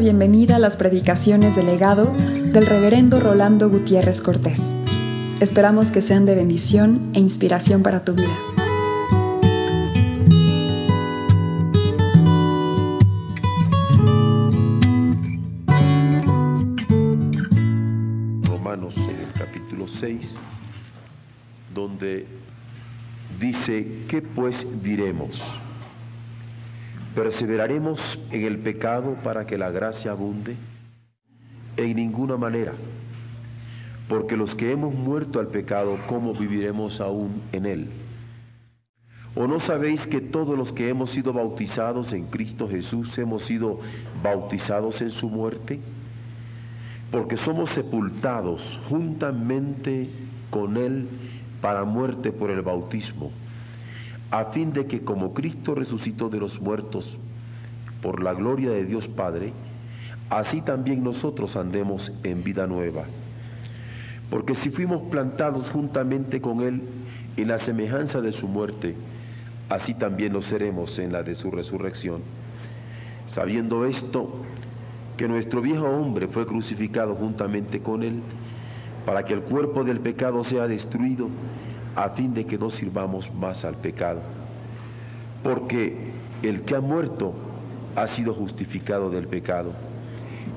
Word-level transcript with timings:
bienvenida 0.00 0.56
a 0.56 0.58
las 0.58 0.78
predicaciones 0.78 1.56
del 1.56 1.66
legado 1.66 2.14
del 2.14 2.64
reverendo 2.64 3.20
Rolando 3.20 3.68
Gutiérrez 3.68 4.22
Cortés. 4.22 4.74
Esperamos 5.40 5.92
que 5.92 6.00
sean 6.00 6.24
de 6.24 6.34
bendición 6.34 7.10
e 7.12 7.20
inspiración 7.20 7.82
para 7.82 8.02
tu 8.02 8.14
vida. 8.14 8.26
Romanos 18.44 18.96
en 18.96 19.20
el 19.20 19.32
capítulo 19.34 19.86
6, 19.86 20.34
donde 21.74 22.26
dice, 23.38 24.06
¿qué 24.08 24.22
pues 24.22 24.66
diremos? 24.82 25.38
¿Perseveraremos 27.14 28.20
en 28.30 28.44
el 28.44 28.58
pecado 28.58 29.16
para 29.24 29.44
que 29.44 29.58
la 29.58 29.70
gracia 29.70 30.12
abunde? 30.12 30.54
En 31.76 31.96
ninguna 31.96 32.36
manera, 32.36 32.72
porque 34.08 34.36
los 34.36 34.54
que 34.54 34.70
hemos 34.70 34.94
muerto 34.94 35.40
al 35.40 35.48
pecado, 35.48 35.98
¿cómo 36.06 36.34
viviremos 36.34 37.00
aún 37.00 37.42
en 37.50 37.66
él? 37.66 37.88
¿O 39.34 39.48
no 39.48 39.58
sabéis 39.58 40.06
que 40.06 40.20
todos 40.20 40.56
los 40.56 40.72
que 40.72 40.88
hemos 40.88 41.10
sido 41.10 41.32
bautizados 41.32 42.12
en 42.12 42.26
Cristo 42.26 42.68
Jesús 42.68 43.18
hemos 43.18 43.42
sido 43.42 43.80
bautizados 44.22 45.02
en 45.02 45.10
su 45.10 45.28
muerte? 45.28 45.80
Porque 47.10 47.36
somos 47.36 47.70
sepultados 47.70 48.80
juntamente 48.88 50.08
con 50.50 50.76
Él 50.76 51.08
para 51.60 51.84
muerte 51.84 52.30
por 52.30 52.50
el 52.50 52.62
bautismo 52.62 53.32
a 54.30 54.44
fin 54.46 54.72
de 54.72 54.86
que 54.86 55.02
como 55.02 55.34
Cristo 55.34 55.74
resucitó 55.74 56.28
de 56.28 56.38
los 56.38 56.60
muertos 56.60 57.18
por 58.00 58.22
la 58.22 58.32
gloria 58.32 58.70
de 58.70 58.84
Dios 58.84 59.08
Padre, 59.08 59.52
así 60.30 60.62
también 60.62 61.02
nosotros 61.02 61.56
andemos 61.56 62.12
en 62.22 62.44
vida 62.44 62.66
nueva. 62.66 63.04
Porque 64.30 64.54
si 64.54 64.70
fuimos 64.70 65.02
plantados 65.10 65.68
juntamente 65.70 66.40
con 66.40 66.60
Él 66.60 66.82
en 67.36 67.48
la 67.48 67.58
semejanza 67.58 68.20
de 68.20 68.32
su 68.32 68.46
muerte, 68.46 68.94
así 69.68 69.94
también 69.94 70.32
lo 70.32 70.40
seremos 70.40 70.98
en 71.00 71.12
la 71.12 71.24
de 71.24 71.34
su 71.34 71.50
resurrección. 71.50 72.22
Sabiendo 73.26 73.84
esto, 73.84 74.32
que 75.16 75.26
nuestro 75.26 75.60
viejo 75.60 75.84
hombre 75.84 76.28
fue 76.28 76.46
crucificado 76.46 77.16
juntamente 77.16 77.80
con 77.80 78.04
Él, 78.04 78.22
para 79.04 79.24
que 79.24 79.34
el 79.34 79.42
cuerpo 79.42 79.82
del 79.82 79.98
pecado 79.98 80.44
sea 80.44 80.68
destruido 80.68 81.28
a 81.96 82.10
fin 82.10 82.34
de 82.34 82.46
que 82.46 82.58
no 82.58 82.70
sirvamos 82.70 83.32
más 83.34 83.64
al 83.64 83.74
pecado. 83.76 84.20
Porque 85.42 85.96
el 86.42 86.62
que 86.62 86.76
ha 86.76 86.80
muerto 86.80 87.34
ha 87.96 88.06
sido 88.06 88.34
justificado 88.34 89.10
del 89.10 89.26
pecado. 89.26 89.72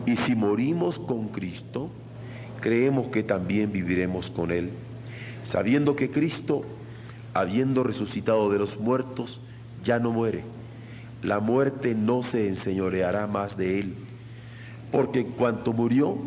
Y 0.05 0.15
si 0.17 0.35
morimos 0.35 0.99
con 0.99 1.29
Cristo, 1.29 1.89
creemos 2.61 3.07
que 3.07 3.23
también 3.23 3.71
viviremos 3.71 4.29
con 4.29 4.51
Él, 4.51 4.71
sabiendo 5.43 5.95
que 5.95 6.11
Cristo, 6.11 6.63
habiendo 7.33 7.83
resucitado 7.83 8.51
de 8.51 8.59
los 8.59 8.79
muertos, 8.79 9.41
ya 9.83 9.99
no 9.99 10.11
muere. 10.11 10.43
La 11.21 11.39
muerte 11.39 11.95
no 11.95 12.21
se 12.23 12.47
enseñoreará 12.47 13.27
más 13.27 13.57
de 13.57 13.79
Él, 13.79 13.95
porque 14.91 15.21
en 15.21 15.31
cuanto 15.31 15.73
murió, 15.73 16.17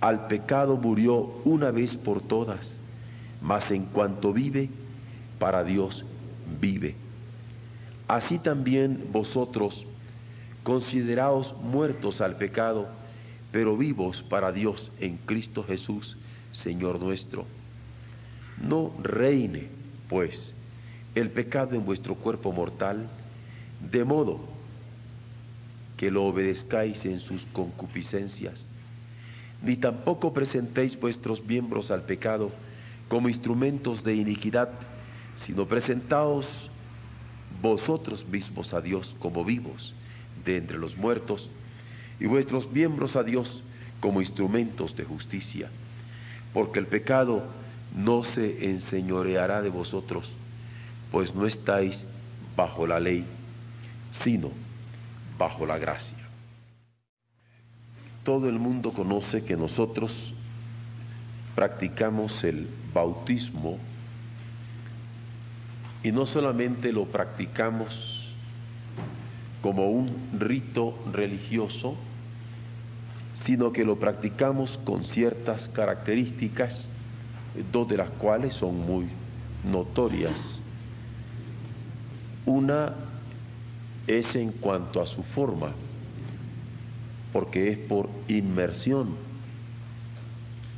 al 0.00 0.26
pecado 0.26 0.76
murió 0.76 1.30
una 1.44 1.70
vez 1.70 1.96
por 1.96 2.20
todas 2.20 2.72
mas 3.40 3.70
en 3.70 3.84
cuanto 3.86 4.32
vive, 4.32 4.68
para 5.38 5.64
Dios 5.64 6.04
vive. 6.60 6.94
Así 8.08 8.38
también 8.38 9.08
vosotros, 9.12 9.84
consideraos 10.62 11.54
muertos 11.62 12.20
al 12.20 12.36
pecado, 12.36 12.88
pero 13.52 13.76
vivos 13.76 14.22
para 14.22 14.52
Dios 14.52 14.92
en 15.00 15.16
Cristo 15.18 15.64
Jesús, 15.64 16.16
Señor 16.52 17.00
nuestro. 17.00 17.46
No 18.62 18.92
reine, 19.02 19.68
pues, 20.08 20.54
el 21.14 21.30
pecado 21.30 21.74
en 21.74 21.84
vuestro 21.84 22.14
cuerpo 22.14 22.52
mortal, 22.52 23.08
de 23.90 24.04
modo 24.04 24.40
que 25.96 26.10
lo 26.10 26.24
obedezcáis 26.24 27.04
en 27.06 27.18
sus 27.18 27.46
concupiscencias, 27.52 28.66
ni 29.62 29.76
tampoco 29.76 30.32
presentéis 30.32 30.98
vuestros 30.98 31.44
miembros 31.44 31.90
al 31.90 32.02
pecado, 32.02 32.50
como 33.08 33.28
instrumentos 33.28 34.02
de 34.02 34.14
iniquidad, 34.14 34.70
sino 35.36 35.66
presentaos 35.66 36.70
vosotros 37.62 38.26
mismos 38.26 38.74
a 38.74 38.80
Dios 38.80 39.14
como 39.18 39.44
vivos 39.44 39.94
de 40.44 40.56
entre 40.56 40.78
los 40.78 40.96
muertos, 40.96 41.50
y 42.18 42.26
vuestros 42.26 42.70
miembros 42.70 43.16
a 43.16 43.22
Dios 43.22 43.62
como 44.00 44.20
instrumentos 44.20 44.96
de 44.96 45.04
justicia, 45.04 45.68
porque 46.52 46.78
el 46.78 46.86
pecado 46.86 47.44
no 47.96 48.24
se 48.24 48.70
enseñoreará 48.70 49.62
de 49.62 49.70
vosotros, 49.70 50.34
pues 51.10 51.34
no 51.34 51.46
estáis 51.46 52.04
bajo 52.56 52.86
la 52.86 53.00
ley, 53.00 53.24
sino 54.22 54.50
bajo 55.38 55.66
la 55.66 55.78
gracia. 55.78 56.16
Todo 58.24 58.48
el 58.48 58.58
mundo 58.58 58.92
conoce 58.92 59.44
que 59.44 59.56
nosotros 59.56 60.34
practicamos 61.56 62.44
el 62.44 62.68
bautismo 62.94 63.78
y 66.04 66.12
no 66.12 66.26
solamente 66.26 66.92
lo 66.92 67.06
practicamos 67.06 68.34
como 69.62 69.88
un 69.88 70.14
rito 70.38 70.96
religioso, 71.12 71.96
sino 73.34 73.72
que 73.72 73.84
lo 73.84 73.98
practicamos 73.98 74.78
con 74.84 75.02
ciertas 75.02 75.68
características, 75.68 76.88
dos 77.72 77.88
de 77.88 77.96
las 77.96 78.10
cuales 78.10 78.54
son 78.54 78.78
muy 78.78 79.08
notorias. 79.64 80.60
Una 82.44 82.92
es 84.06 84.36
en 84.36 84.52
cuanto 84.52 85.00
a 85.00 85.06
su 85.06 85.22
forma, 85.22 85.72
porque 87.32 87.70
es 87.70 87.78
por 87.78 88.08
inmersión 88.28 89.25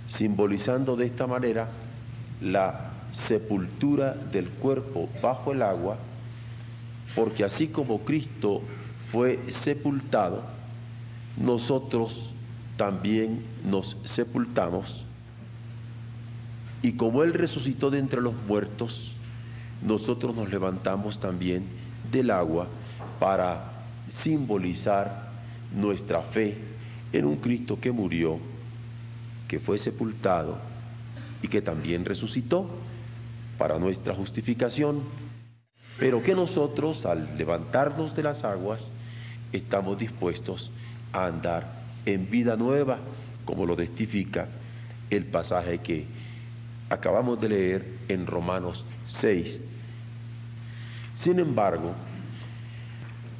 simbolizando 0.08 0.96
de 0.96 1.06
esta 1.06 1.26
manera 1.26 1.68
la 2.40 2.90
sepultura 3.12 4.14
del 4.14 4.48
cuerpo 4.48 5.08
bajo 5.22 5.52
el 5.52 5.62
agua, 5.62 5.98
porque 7.14 7.44
así 7.44 7.68
como 7.68 8.00
Cristo 8.00 8.62
fue 9.12 9.38
sepultado, 9.50 10.42
nosotros 11.36 12.32
también 12.76 13.42
nos 13.64 13.96
sepultamos, 14.04 15.04
y 16.82 16.92
como 16.92 17.22
Él 17.22 17.34
resucitó 17.34 17.90
de 17.90 17.98
entre 17.98 18.20
los 18.20 18.34
muertos, 18.46 19.12
nosotros 19.82 20.34
nos 20.34 20.50
levantamos 20.50 21.20
también 21.20 21.64
del 22.10 22.30
agua 22.30 22.66
para 23.18 23.72
simbolizar 24.08 25.28
nuestra 25.74 26.22
fe 26.22 26.56
en 27.12 27.24
un 27.24 27.36
Cristo 27.36 27.78
que 27.80 27.90
murió 27.90 28.38
que 29.48 29.58
fue 29.58 29.78
sepultado 29.78 30.58
y 31.42 31.48
que 31.48 31.62
también 31.62 32.04
resucitó 32.04 32.68
para 33.56 33.78
nuestra 33.78 34.14
justificación, 34.14 35.02
pero 35.98 36.22
que 36.22 36.34
nosotros 36.34 37.06
al 37.06 37.36
levantarnos 37.36 38.14
de 38.14 38.22
las 38.22 38.44
aguas 38.44 38.90
estamos 39.52 39.98
dispuestos 39.98 40.70
a 41.12 41.26
andar 41.26 41.82
en 42.06 42.30
vida 42.30 42.56
nueva, 42.56 42.98
como 43.44 43.66
lo 43.66 43.74
testifica 43.74 44.46
el 45.10 45.24
pasaje 45.24 45.78
que 45.78 46.06
acabamos 46.90 47.40
de 47.40 47.48
leer 47.48 47.98
en 48.08 48.26
Romanos 48.26 48.84
6. 49.06 49.60
Sin 51.14 51.38
embargo, 51.38 51.94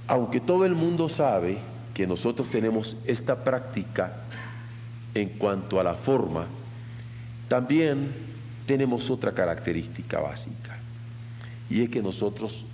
aunque 0.06 0.40
todo 0.40 0.64
el 0.64 0.74
mundo 0.74 1.08
sabe 1.08 1.58
que 1.94 2.06
nosotros 2.06 2.50
tenemos 2.50 2.96
esta 3.04 3.44
práctica 3.44 4.24
en 5.20 5.30
cuanto 5.30 5.80
a 5.80 5.84
la 5.84 5.94
forma, 5.94 6.46
también 7.48 8.12
tenemos 8.66 9.10
otra 9.10 9.32
característica 9.32 10.20
básica, 10.20 10.78
y 11.70 11.82
es 11.82 11.88
que 11.88 12.02
nosotros 12.02 12.64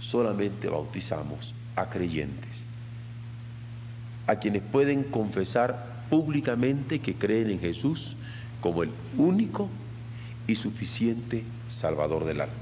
solamente 0.00 0.68
bautizamos 0.68 1.54
a 1.76 1.88
creyentes, 1.88 2.64
a 4.26 4.36
quienes 4.36 4.62
pueden 4.62 5.04
confesar 5.04 6.04
públicamente 6.10 6.98
que 6.98 7.14
creen 7.14 7.50
en 7.50 7.60
Jesús 7.60 8.16
como 8.60 8.82
el 8.82 8.90
único 9.16 9.68
y 10.46 10.56
suficiente 10.56 11.44
Salvador 11.70 12.24
del 12.24 12.42
alma. 12.42 12.54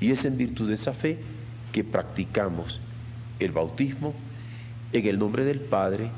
Y 0.00 0.12
es 0.12 0.24
en 0.24 0.38
virtud 0.38 0.68
de 0.68 0.74
esa 0.74 0.94
fe 0.94 1.18
que 1.72 1.84
practicamos 1.84 2.80
el 3.38 3.52
bautismo 3.52 4.14
en 4.92 5.06
el 5.06 5.18
nombre 5.18 5.44
del 5.44 5.60
Padre, 5.60 6.10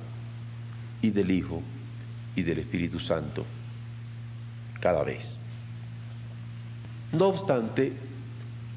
y 1.02 1.10
del 1.10 1.30
Hijo 1.32 1.60
y 2.36 2.42
del 2.42 2.58
Espíritu 2.58 2.98
Santo 3.00 3.44
cada 4.80 5.02
vez. 5.02 5.36
No 7.12 7.28
obstante, 7.28 7.92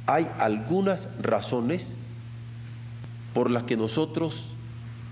hay 0.06 0.28
algunas 0.40 1.08
razones 1.22 1.88
por 3.34 3.50
las 3.50 3.64
que 3.64 3.78
nosotros 3.78 4.52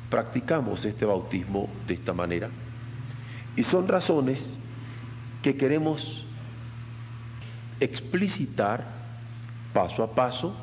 practicamos 0.09 0.85
este 0.85 1.05
bautismo 1.05 1.69
de 1.87 1.95
esta 1.95 2.13
manera. 2.13 2.49
Y 3.55 3.63
son 3.63 3.87
razones 3.87 4.57
que 5.41 5.57
queremos 5.57 6.25
explicitar 7.79 8.85
paso 9.73 10.03
a 10.03 10.13
paso 10.13 10.53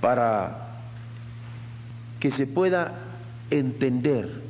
para 0.00 0.68
que 2.20 2.30
se 2.30 2.46
pueda 2.46 2.94
entender 3.50 4.42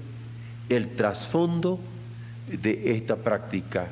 el 0.68 0.94
trasfondo 0.96 1.80
de 2.48 2.96
esta 2.96 3.16
práctica 3.16 3.88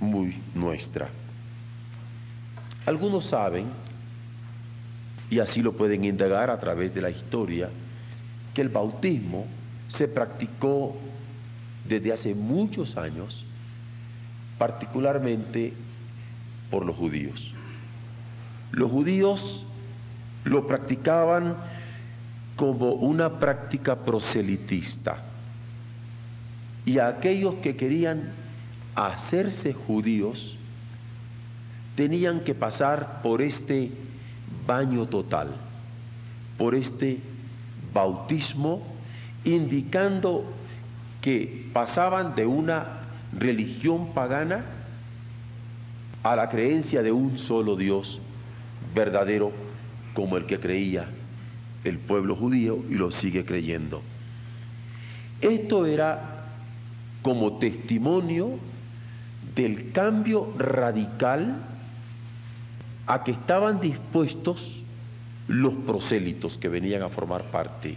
muy 0.00 0.40
nuestra. 0.54 1.08
Algunos 2.86 3.26
saben, 3.26 3.66
y 5.30 5.40
así 5.40 5.62
lo 5.62 5.72
pueden 5.72 6.04
indagar 6.04 6.50
a 6.50 6.58
través 6.58 6.94
de 6.94 7.02
la 7.02 7.10
historia, 7.10 7.68
que 8.54 8.62
el 8.62 8.70
bautismo 8.70 9.46
se 9.88 10.08
practicó 10.08 10.96
desde 11.86 12.12
hace 12.12 12.34
muchos 12.34 12.96
años, 12.96 13.44
particularmente 14.58 15.74
por 16.70 16.84
los 16.84 16.96
judíos. 16.96 17.52
Los 18.72 18.90
judíos 18.90 19.64
lo 20.44 20.66
practicaban 20.66 21.56
como 22.56 22.92
una 22.92 23.38
práctica 23.38 23.96
proselitista. 23.96 25.27
Y 26.88 27.00
aquellos 27.00 27.56
que 27.56 27.76
querían 27.76 28.30
hacerse 28.94 29.74
judíos 29.74 30.56
tenían 31.96 32.40
que 32.40 32.54
pasar 32.54 33.20
por 33.22 33.42
este 33.42 33.90
baño 34.66 35.04
total, 35.04 35.54
por 36.56 36.74
este 36.74 37.18
bautismo, 37.92 38.82
indicando 39.44 40.46
que 41.20 41.68
pasaban 41.74 42.34
de 42.34 42.46
una 42.46 43.02
religión 43.38 44.14
pagana 44.14 44.64
a 46.22 46.36
la 46.36 46.48
creencia 46.48 47.02
de 47.02 47.12
un 47.12 47.36
solo 47.36 47.76
Dios 47.76 48.18
verdadero 48.94 49.52
como 50.14 50.38
el 50.38 50.46
que 50.46 50.58
creía 50.58 51.06
el 51.84 51.98
pueblo 51.98 52.34
judío 52.34 52.82
y 52.88 52.94
lo 52.94 53.10
sigue 53.10 53.44
creyendo. 53.44 54.00
Esto 55.42 55.84
era 55.84 56.37
como 57.22 57.58
testimonio 57.58 58.58
del 59.54 59.92
cambio 59.92 60.52
radical 60.56 61.56
a 63.06 63.24
que 63.24 63.32
estaban 63.32 63.80
dispuestos 63.80 64.82
los 65.48 65.74
prosélitos 65.74 66.58
que 66.58 66.68
venían 66.68 67.02
a 67.02 67.08
formar 67.08 67.44
parte 67.44 67.96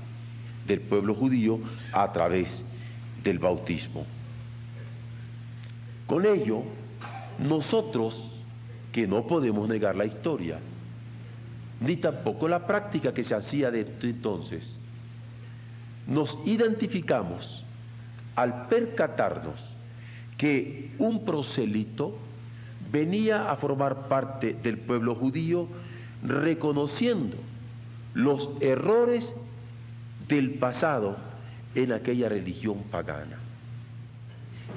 del 0.65 0.79
pueblo 0.81 1.13
judío 1.13 1.59
a 1.91 2.12
través 2.13 2.63
del 3.23 3.39
bautismo. 3.39 4.06
Con 6.07 6.25
ello, 6.25 6.63
nosotros, 7.39 8.38
que 8.91 9.07
no 9.07 9.27
podemos 9.27 9.67
negar 9.67 9.95
la 9.95 10.06
historia, 10.06 10.59
ni 11.79 11.97
tampoco 11.97 12.47
la 12.47 12.65
práctica 12.67 13.13
que 13.13 13.24
se 13.24 13.35
hacía 13.35 13.71
de 13.71 13.88
entonces. 14.01 14.77
Nos 16.07 16.38
identificamos 16.45 17.65
al 18.35 18.67
percatarnos 18.67 19.59
que 20.37 20.91
un 20.97 21.25
prosélito 21.25 22.15
venía 22.91 23.51
a 23.51 23.55
formar 23.57 24.07
parte 24.07 24.53
del 24.53 24.77
pueblo 24.77 25.15
judío 25.15 25.67
reconociendo 26.23 27.37
los 28.13 28.49
errores 28.59 29.35
del 30.27 30.55
pasado 30.55 31.17
en 31.75 31.91
aquella 31.93 32.29
religión 32.29 32.83
pagana. 32.91 33.37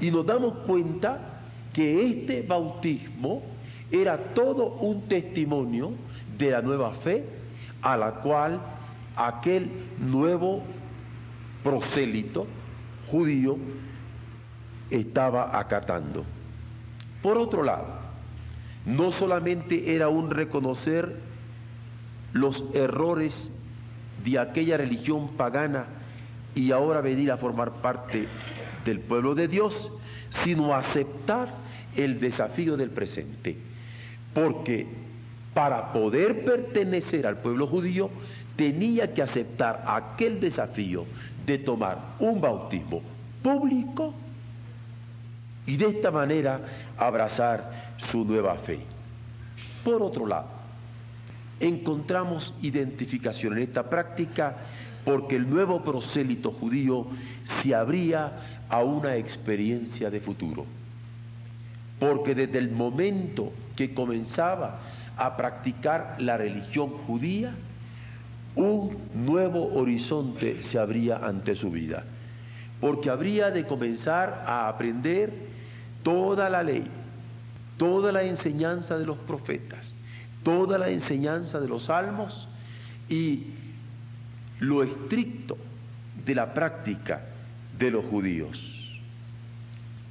Y 0.01 0.11
nos 0.11 0.27
damos 0.27 0.55
cuenta 0.67 1.41
que 1.73 2.07
este 2.07 2.43
bautismo 2.43 3.43
era 3.91 4.17
todo 4.35 4.75
un 4.81 5.03
testimonio 5.03 5.93
de 6.39 6.51
la 6.51 6.63
nueva 6.63 6.93
fe 6.93 7.25
a 7.83 7.97
la 7.97 8.13
cual 8.15 8.61
aquel 9.17 9.71
nuevo 9.99 10.63
prosélito 11.63 12.47
judío 13.07 13.57
estaba 14.91 15.59
acatando. 15.59 16.25
Por 17.23 17.39
otro 17.39 17.63
lado, 17.63 17.87
no 18.87 19.13
solamente 19.13 19.95
era 19.95 20.09
un 20.09 20.31
reconocer 20.31 21.17
los 22.33 22.65
errores 22.75 23.51
de 24.25 24.39
aquella 24.39 24.77
religión 24.77 25.29
pagana 25.37 25.87
y 26.55 26.71
ahora 26.73 27.01
venir 27.01 27.31
a 27.33 27.37
formar 27.37 27.73
parte 27.75 28.29
del 28.85 29.01
pueblo 29.01 29.35
de 29.35 29.49
Dios, 29.49 29.91
sino 30.45 30.75
aceptar 30.75 31.49
el 31.97 32.21
desafío 32.21 32.77
del 32.77 32.91
presente. 32.91 33.57
Porque 34.35 34.87
para 35.55 35.93
poder 35.93 36.45
pertenecer 36.45 37.27
al 37.27 37.39
pueblo 37.39 37.67
judío, 37.67 38.11
tenía 38.57 39.15
que 39.15 39.23
aceptar 39.23 39.85
aquel 39.87 40.41
desafío 40.41 41.07
de 41.47 41.59
tomar 41.59 42.17
un 42.19 42.41
bautismo 42.41 43.03
público 43.43 44.15
y 45.67 45.77
de 45.77 45.87
esta 45.87 46.11
manera 46.11 46.61
abrazar 46.97 47.95
su 47.97 48.25
nueva 48.25 48.55
fe. 48.57 48.81
Por 49.85 50.03
otro 50.03 50.27
lado, 50.27 50.49
encontramos 51.61 52.55
identificación 52.63 53.55
en 53.55 53.65
esta 53.65 53.89
práctica 53.89 54.57
porque 55.05 55.37
el 55.37 55.49
nuevo 55.49 55.83
prosélito 55.83 56.51
judío 56.51 57.07
se 57.63 57.75
abría 57.75 58.65
a 58.69 58.83
una 58.83 59.17
experiencia 59.17 60.11
de 60.11 60.21
futuro. 60.21 60.65
Porque 62.01 62.35
desde 62.35 62.59
el 62.59 62.71
momento 62.71 63.53
que 63.77 63.95
comenzaba 63.95 64.81
a 65.17 65.37
practicar 65.37 66.17
la 66.19 66.37
religión 66.37 66.91
judía, 67.07 67.55
un 68.57 68.97
nuevo 69.15 69.75
horizonte 69.75 70.63
se 70.63 70.79
abría 70.79 71.17
ante 71.19 71.55
su 71.55 71.71
vida, 71.71 72.05
porque 72.81 73.11
habría 73.11 73.51
de 73.51 73.67
comenzar 73.67 74.45
a 74.47 74.69
aprender 74.69 75.33
toda 76.03 76.49
la 76.49 76.63
ley, 76.63 76.85
toda 77.77 78.13
la 78.13 78.23
enseñanza 78.23 78.99
de 78.99 79.07
los 79.07 79.19
profetas, 79.19 79.95
toda 80.43 80.79
la 80.79 80.89
enseñanza 80.91 81.61
de 81.61 81.69
los 81.69 81.85
salmos 81.85 82.49
y 83.09 83.47
lo 84.61 84.83
estricto 84.83 85.57
de 86.25 86.35
la 86.35 86.55
práctica 86.55 87.23
de 87.79 87.91
los 87.91 88.05
judíos. 88.05 88.71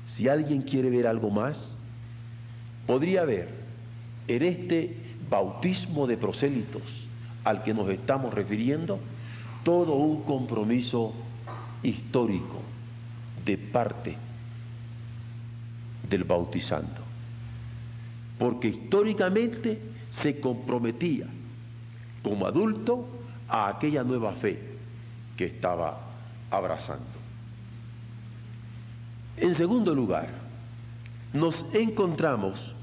Si 0.06 0.28
alguien 0.28 0.62
quiere 0.62 0.90
ver 0.90 1.08
algo 1.08 1.30
más, 1.30 1.76
podría 2.86 3.24
ver 3.24 3.50
en 4.28 4.44
este 4.44 4.98
bautismo 5.30 6.08
de 6.08 6.18
prosélitos 6.18 7.03
al 7.44 7.64
que 7.64 7.74
nos 7.74 7.90
estamos 7.90 8.34
refiriendo, 8.34 9.00
todo 9.64 9.94
un 9.96 10.24
compromiso 10.24 11.14
histórico 11.82 12.62
de 13.46 13.58
parte 13.58 14.16
del 16.10 16.24
bautizando. 16.24 17.02
Porque 18.38 18.70
históricamente 18.70 19.82
se 20.10 20.40
comprometía 20.40 21.28
como 22.22 22.46
adulto 22.46 23.08
a 23.48 23.68
aquella 23.70 24.04
nueva 24.04 24.34
fe 24.34 24.60
que 25.38 25.46
estaba 25.46 26.00
abrazando. 26.50 27.06
En 29.38 29.56
segundo 29.56 29.96
lugar, 29.96 30.30
nos 31.34 31.66
encontramos 31.74 32.74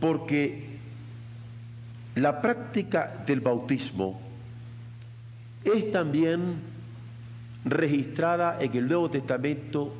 porque 0.00 0.67
la 2.22 2.40
práctica 2.40 3.22
del 3.26 3.40
bautismo 3.40 4.20
es 5.64 5.90
también 5.90 6.60
registrada 7.64 8.58
en 8.60 8.76
el 8.76 8.88
Nuevo 8.88 9.10
Testamento 9.10 9.94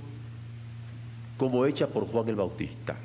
como 1.36 1.66
hecha 1.66 1.88
por 1.88 2.06
Juan 2.06 2.28
el 2.28 2.36
Bautista. 2.36 2.96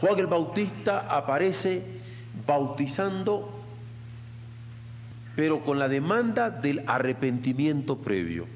Juan 0.00 0.18
el 0.18 0.26
Bautista 0.26 1.06
aparece 1.08 1.82
bautizando, 2.46 3.52
pero 5.36 5.60
con 5.60 5.78
la 5.78 5.88
demanda 5.88 6.50
del 6.50 6.82
arrepentimiento 6.86 7.98
previo. 7.98 8.46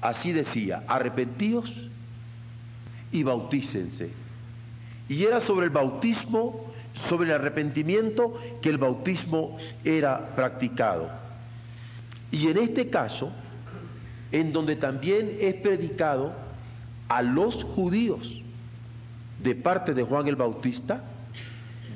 Así 0.00 0.32
decía, 0.32 0.84
arrepentíos 0.86 1.72
y 3.12 3.22
bautícense 3.22 4.26
y 5.08 5.24
era 5.24 5.40
sobre 5.40 5.66
el 5.66 5.72
bautismo, 5.72 6.72
sobre 7.08 7.28
el 7.28 7.34
arrepentimiento, 7.34 8.34
que 8.60 8.70
el 8.70 8.78
bautismo 8.78 9.56
era 9.84 10.34
practicado. 10.34 11.10
Y 12.30 12.48
en 12.48 12.58
este 12.58 12.88
caso, 12.88 13.30
en 14.32 14.52
donde 14.52 14.76
también 14.76 15.36
es 15.40 15.54
predicado 15.56 16.32
a 17.08 17.22
los 17.22 17.64
judíos 17.64 18.42
de 19.42 19.54
parte 19.54 19.94
de 19.94 20.02
Juan 20.02 20.26
el 20.26 20.36
Bautista, 20.36 21.04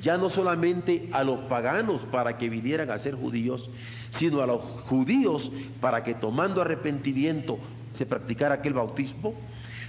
ya 0.01 0.17
no 0.17 0.29
solamente 0.29 1.09
a 1.11 1.23
los 1.23 1.39
paganos 1.41 2.01
para 2.11 2.37
que 2.37 2.49
vinieran 2.49 2.89
a 2.89 2.97
ser 2.97 3.15
judíos, 3.15 3.69
sino 4.11 4.41
a 4.41 4.47
los 4.47 4.61
judíos 4.61 5.51
para 5.79 6.03
que 6.03 6.15
tomando 6.15 6.61
arrepentimiento 6.61 7.59
se 7.93 8.05
practicara 8.05 8.55
aquel 8.55 8.73
bautismo, 8.73 9.35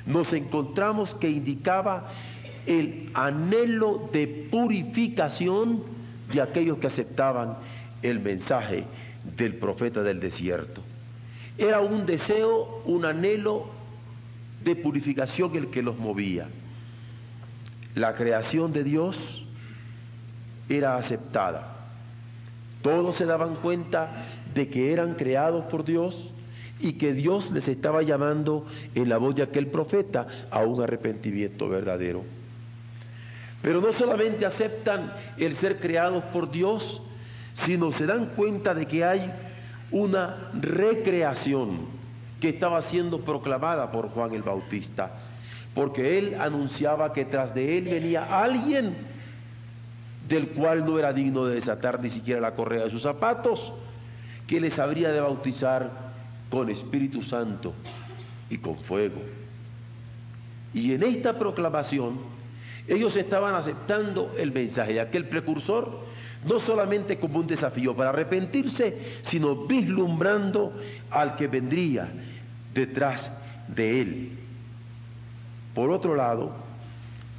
nos 0.04 0.32
encontramos 0.32 1.14
que 1.14 1.30
indicaba 1.30 2.08
el 2.66 3.10
anhelo 3.14 4.08
de 4.12 4.48
purificación 4.50 5.82
de 6.32 6.40
aquellos 6.40 6.78
que 6.78 6.86
aceptaban 6.86 7.56
el 8.02 8.20
mensaje 8.20 8.84
del 9.36 9.54
profeta 9.56 10.02
del 10.02 10.20
desierto. 10.20 10.82
Era 11.58 11.80
un 11.80 12.06
deseo, 12.06 12.82
un 12.84 13.04
anhelo 13.04 13.66
de 14.64 14.76
purificación 14.76 15.54
el 15.56 15.68
que 15.68 15.82
los 15.82 15.98
movía. 15.98 16.48
La 17.94 18.14
creación 18.14 18.72
de 18.72 18.84
Dios 18.84 19.44
era 20.68 20.96
aceptada. 20.96 21.76
Todos 22.80 23.16
se 23.16 23.26
daban 23.26 23.56
cuenta 23.56 24.24
de 24.54 24.68
que 24.68 24.92
eran 24.92 25.14
creados 25.14 25.64
por 25.66 25.84
Dios 25.84 26.32
y 26.80 26.94
que 26.94 27.12
Dios 27.12 27.50
les 27.52 27.68
estaba 27.68 28.02
llamando 28.02 28.66
en 28.94 29.08
la 29.08 29.18
voz 29.18 29.36
de 29.36 29.42
aquel 29.42 29.68
profeta 29.68 30.26
a 30.50 30.64
un 30.64 30.82
arrepentimiento 30.82 31.68
verdadero. 31.68 32.24
Pero 33.62 33.80
no 33.80 33.92
solamente 33.92 34.44
aceptan 34.44 35.12
el 35.38 35.54
ser 35.54 35.78
creados 35.78 36.24
por 36.24 36.50
Dios, 36.50 37.00
sino 37.64 37.92
se 37.92 38.06
dan 38.06 38.26
cuenta 38.34 38.74
de 38.74 38.86
que 38.86 39.04
hay 39.04 39.32
una 39.92 40.50
recreación 40.54 41.86
que 42.40 42.48
estaba 42.48 42.82
siendo 42.82 43.20
proclamada 43.20 43.92
por 43.92 44.08
Juan 44.08 44.34
el 44.34 44.42
Bautista, 44.42 45.12
porque 45.74 46.18
él 46.18 46.36
anunciaba 46.40 47.12
que 47.12 47.24
tras 47.24 47.54
de 47.54 47.78
él 47.78 47.84
venía 47.84 48.42
alguien 48.42 48.96
del 50.28 50.48
cual 50.48 50.84
no 50.84 50.98
era 50.98 51.12
digno 51.12 51.44
de 51.44 51.54
desatar 51.54 52.00
ni 52.00 52.10
siquiera 52.10 52.40
la 52.40 52.54
correa 52.54 52.84
de 52.84 52.90
sus 52.90 53.02
zapatos, 53.02 53.72
que 54.46 54.60
les 54.60 54.78
habría 54.78 55.12
de 55.12 55.20
bautizar 55.20 55.90
con 56.50 56.68
Espíritu 56.68 57.22
Santo 57.22 57.74
y 58.50 58.58
con 58.58 58.76
fuego. 58.78 59.22
Y 60.74 60.94
en 60.94 61.02
esta 61.02 61.38
proclamación 61.38 62.18
ellos 62.88 63.16
estaban 63.16 63.54
aceptando 63.54 64.32
el 64.36 64.52
mensaje 64.52 64.94
de 64.94 65.00
aquel 65.00 65.28
precursor, 65.28 66.00
no 66.44 66.58
solamente 66.60 67.18
como 67.18 67.38
un 67.38 67.46
desafío 67.46 67.94
para 67.94 68.10
arrepentirse, 68.10 69.20
sino 69.22 69.66
vislumbrando 69.66 70.72
al 71.10 71.36
que 71.36 71.46
vendría 71.46 72.08
detrás 72.74 73.30
de 73.68 74.00
él. 74.00 74.38
Por 75.74 75.90
otro 75.90 76.16
lado, 76.16 76.54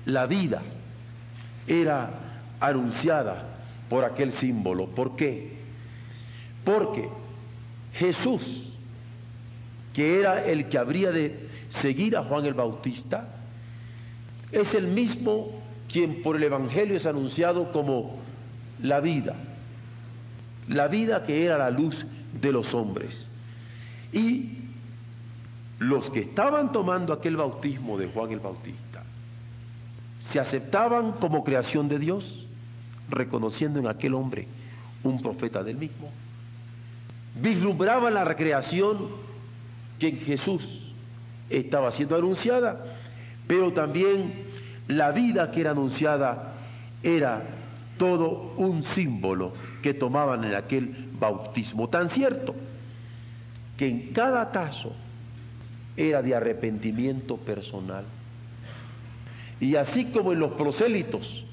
la 0.06 0.26
vida 0.26 0.62
era 1.68 2.10
anunciada 2.60 3.58
por 3.90 4.06
aquel 4.06 4.32
símbolo. 4.32 4.88
¿Por 4.88 5.16
qué? 5.16 5.58
Porque 6.64 7.10
Jesús, 7.94 8.74
que 9.94 10.20
era 10.20 10.46
el 10.46 10.70
que 10.70 10.78
habría 10.78 11.12
de 11.12 11.50
seguir 11.70 12.16
a 12.16 12.24
Juan 12.24 12.46
el 12.46 12.54
Bautista, 12.54 13.33
es 14.54 14.74
el 14.74 14.88
mismo 14.88 15.50
quien 15.92 16.22
por 16.22 16.38
el 16.38 16.44
Evangelio 16.44 16.96
es 16.96 17.06
anunciado 17.06 17.72
como 17.72 18.16
la 18.82 19.00
vida, 19.00 19.36
la 20.68 20.88
vida 20.88 21.24
que 21.24 21.46
era 21.46 21.58
la 21.58 21.72
luz 21.72 22.06
de 22.40 22.52
los 22.52 22.74
hombres. 22.74 23.30
Y 24.12 24.60
los 25.80 26.10
que 26.12 26.22
estaban 26.22 26.72
tomando 26.72 27.14
aquel 27.14 27.36
bautismo 27.36 27.98
de 27.98 28.08
Juan 28.08 28.32
el 28.32 28.40
Bautista, 28.40 29.04
se 30.20 30.40
aceptaban 30.40 31.14
como 31.14 31.44
creación 31.44 31.90
de 31.90 32.00
Dios, 32.00 32.48
reconociendo 33.10 33.80
en 33.80 33.88
aquel 33.88 34.14
hombre 34.14 34.48
un 35.04 35.22
profeta 35.22 35.64
del 35.64 35.78
mismo. 35.78 36.10
Vislumbraban 37.42 38.14
la 38.14 38.24
recreación 38.24 39.10
que 40.00 40.10
en 40.10 40.20
Jesús 40.20 40.94
estaba 41.50 41.92
siendo 41.92 42.16
anunciada, 42.16 42.98
pero 43.48 43.74
también 43.74 44.43
la 44.88 45.12
vida 45.12 45.52
que 45.52 45.62
era 45.62 45.72
anunciada 45.72 46.54
era 47.02 47.44
todo 47.98 48.54
un 48.58 48.84
símbolo 48.84 49.54
que 49.82 49.94
tomaban 49.94 50.44
en 50.44 50.56
aquel 50.56 51.10
bautismo. 51.20 51.90
Tan 51.90 52.10
cierto 52.10 52.56
que 53.78 53.88
en 53.88 54.14
cada 54.14 54.52
caso 54.52 54.94
era 55.96 56.22
de 56.22 56.36
arrepentimiento 56.36 57.38
personal. 57.38 58.06
Y 59.60 59.76
así 59.76 60.06
como 60.06 60.34
en 60.34 60.40
los 60.40 60.54
prosélitos 60.54 61.46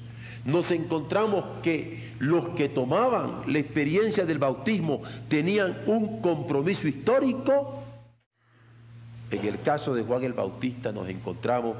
nos 0.45 0.71
encontramos 0.71 1.45
que 1.61 2.13
los 2.19 2.49
que 2.49 2.69
tomaban 2.69 3.43
la 3.47 3.59
experiencia 3.59 4.25
del 4.25 4.39
bautismo 4.39 5.01
tenían 5.27 5.77
un 5.85 6.21
compromiso 6.21 6.87
histórico, 6.87 7.83
en 9.29 9.45
el 9.45 9.61
caso 9.61 9.93
de 9.93 10.03
Juan 10.03 10.23
el 10.23 10.33
Bautista 10.33 10.91
nos 10.91 11.07
encontramos 11.07 11.77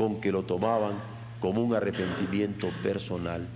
con 0.00 0.18
que 0.18 0.32
lo 0.32 0.44
tomaban 0.44 0.94
como 1.40 1.62
un 1.62 1.74
arrepentimiento 1.74 2.70
personal. 2.82 3.46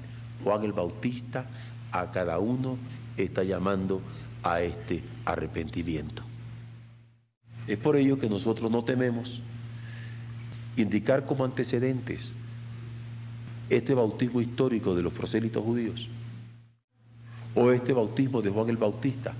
Juan 0.43 0.63
el 0.63 0.75
Bautista 0.75 1.47
a 1.91 2.11
cada 2.11 2.39
uno 2.39 2.77
está 3.17 3.43
llamando 3.45 4.03
a 4.43 4.61
este 4.61 5.03
arrepentimiento. 5.25 6.23
Es 7.67 7.79
por 7.79 7.97
ello 7.97 8.19
que 8.19 8.29
nosotros 8.29 8.71
no 8.71 8.85
tememos 8.85 9.41
indicar 10.77 11.25
como 11.25 11.47
antecedentes 11.47 12.31
este 13.71 13.95
bautismo 13.95 14.43
histórico 14.43 14.95
de 14.95 15.03
los 15.03 15.15
prosélitos 15.15 15.65
judíos 15.65 16.07
o 17.55 17.71
este 17.71 17.95
bautismo 17.95 18.43
de 18.43 18.51
Juan 18.51 18.69
el 18.69 18.77
Bautista, 18.77 19.33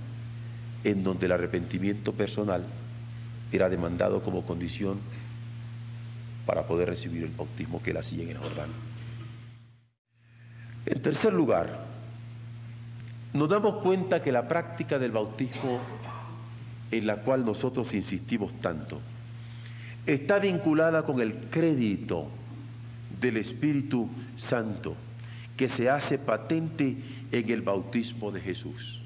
en 0.83 1.03
donde 1.03 1.27
el 1.27 1.33
arrepentimiento 1.33 2.13
personal 2.13 2.65
era 3.51 3.69
demandado 3.69 4.23
como 4.23 4.43
condición 4.43 4.97
para 6.45 6.67
poder 6.67 6.89
recibir 6.89 7.23
el 7.23 7.31
bautismo 7.31 7.81
que 7.81 7.91
él 7.91 7.97
hacía 7.97 8.23
en 8.23 8.29
el 8.29 8.37
Jordán. 8.37 8.69
En 10.85 11.01
tercer 11.01 11.33
lugar, 11.33 11.85
nos 13.33 13.49
damos 13.49 13.77
cuenta 13.83 14.21
que 14.21 14.31
la 14.31 14.47
práctica 14.47 14.99
del 14.99 15.11
bautismo 15.11 15.79
en 16.91 17.07
la 17.07 17.17
cual 17.17 17.45
nosotros 17.45 17.93
insistimos 17.93 18.53
tanto, 18.61 19.01
está 20.05 20.39
vinculada 20.39 21.03
con 21.03 21.19
el 21.19 21.35
crédito 21.49 22.27
del 23.19 23.37
Espíritu 23.37 24.09
Santo 24.37 24.95
que 25.57 25.69
se 25.69 25.89
hace 25.89 26.17
patente 26.17 26.97
en 27.31 27.49
el 27.49 27.61
bautismo 27.61 28.31
de 28.31 28.41
Jesús. 28.41 29.01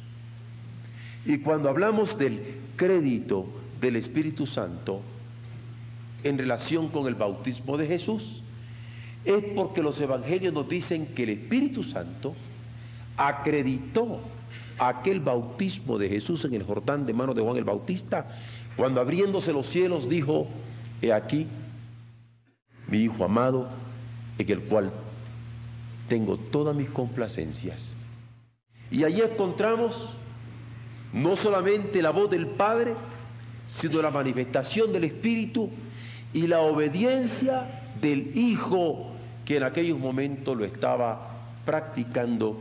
Y 1.25 1.39
cuando 1.39 1.69
hablamos 1.69 2.17
del 2.17 2.41
crédito 2.75 3.47
del 3.79 3.95
Espíritu 3.95 4.45
Santo 4.45 5.01
en 6.23 6.37
relación 6.37 6.89
con 6.89 7.07
el 7.07 7.15
bautismo 7.15 7.77
de 7.77 7.87
Jesús, 7.87 8.41
es 9.25 9.43
porque 9.55 9.81
los 9.81 9.99
evangelios 9.99 10.53
nos 10.53 10.67
dicen 10.67 11.07
que 11.07 11.23
el 11.23 11.29
Espíritu 11.29 11.83
Santo 11.83 12.35
acreditó 13.17 14.21
aquel 14.77 15.19
bautismo 15.19 15.97
de 15.97 16.09
Jesús 16.09 16.45
en 16.45 16.53
el 16.53 16.63
Jordán 16.63 17.05
de 17.05 17.13
mano 17.13 17.33
de 17.33 17.41
Juan 17.41 17.57
el 17.57 17.65
Bautista, 17.65 18.27
cuando 18.77 19.01
abriéndose 19.01 19.51
los 19.51 19.67
cielos 19.67 20.09
dijo, 20.09 20.47
he 21.01 21.11
aquí 21.11 21.47
mi 22.87 22.99
Hijo 22.99 23.25
amado, 23.25 23.69
en 24.37 24.49
el 24.49 24.61
cual 24.61 24.91
tengo 26.07 26.37
todas 26.37 26.75
mis 26.75 26.89
complacencias. 26.89 27.93
Y 28.89 29.03
allí 29.03 29.21
encontramos 29.21 30.13
no 31.13 31.35
solamente 31.35 32.01
la 32.01 32.11
voz 32.11 32.29
del 32.31 32.47
Padre, 32.47 32.95
sino 33.67 34.01
la 34.01 34.09
manifestación 34.09 34.91
del 34.91 35.03
Espíritu 35.03 35.69
y 36.33 36.47
la 36.47 36.61
obediencia 36.61 37.81
del 38.01 38.35
Hijo 38.37 39.11
que 39.45 39.57
en 39.57 39.63
aquellos 39.63 39.99
momentos 39.99 40.55
lo 40.55 40.63
estaba 40.63 41.29
practicando 41.65 42.57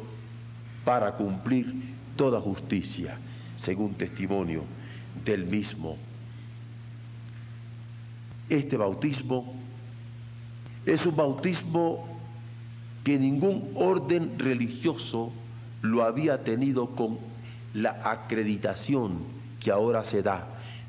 para 0.85 1.13
cumplir 1.13 1.95
toda 2.17 2.41
justicia, 2.41 3.19
según 3.57 3.95
testimonio 3.95 4.65
del 5.25 5.45
mismo. 5.45 5.97
Este 8.49 8.77
bautismo 8.77 9.55
es 10.87 11.05
un 11.05 11.17
bautismo 11.17 12.09
que 13.05 13.19
ningún 13.19 13.73
orden 13.75 14.39
religioso 14.39 15.31
lo 15.83 16.05
había 16.05 16.43
tenido 16.43 16.87
con 16.91 17.19
la 17.75 18.01
acreditación 18.05 19.19
que 19.61 19.71
ahora 19.71 20.05
se 20.05 20.23
da 20.23 20.47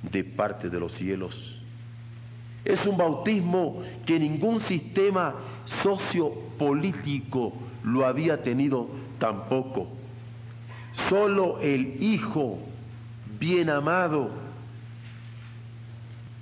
de 0.10 0.24
parte 0.24 0.70
de 0.70 0.80
los 0.80 0.94
cielos. 0.94 1.59
Es 2.66 2.86
un 2.86 2.98
bautismo 2.98 3.82
que 4.06 4.20
ningún 4.20 4.60
sistema 4.62 5.36
sociopolítico 5.84 7.54
lo 7.84 8.06
había 8.06 8.44
tenido 8.44 8.88
tampoco. 9.18 9.88
Solo 11.08 11.60
el 11.60 12.04
Hijo 12.04 12.60
bien 13.40 13.70
amado, 13.70 14.30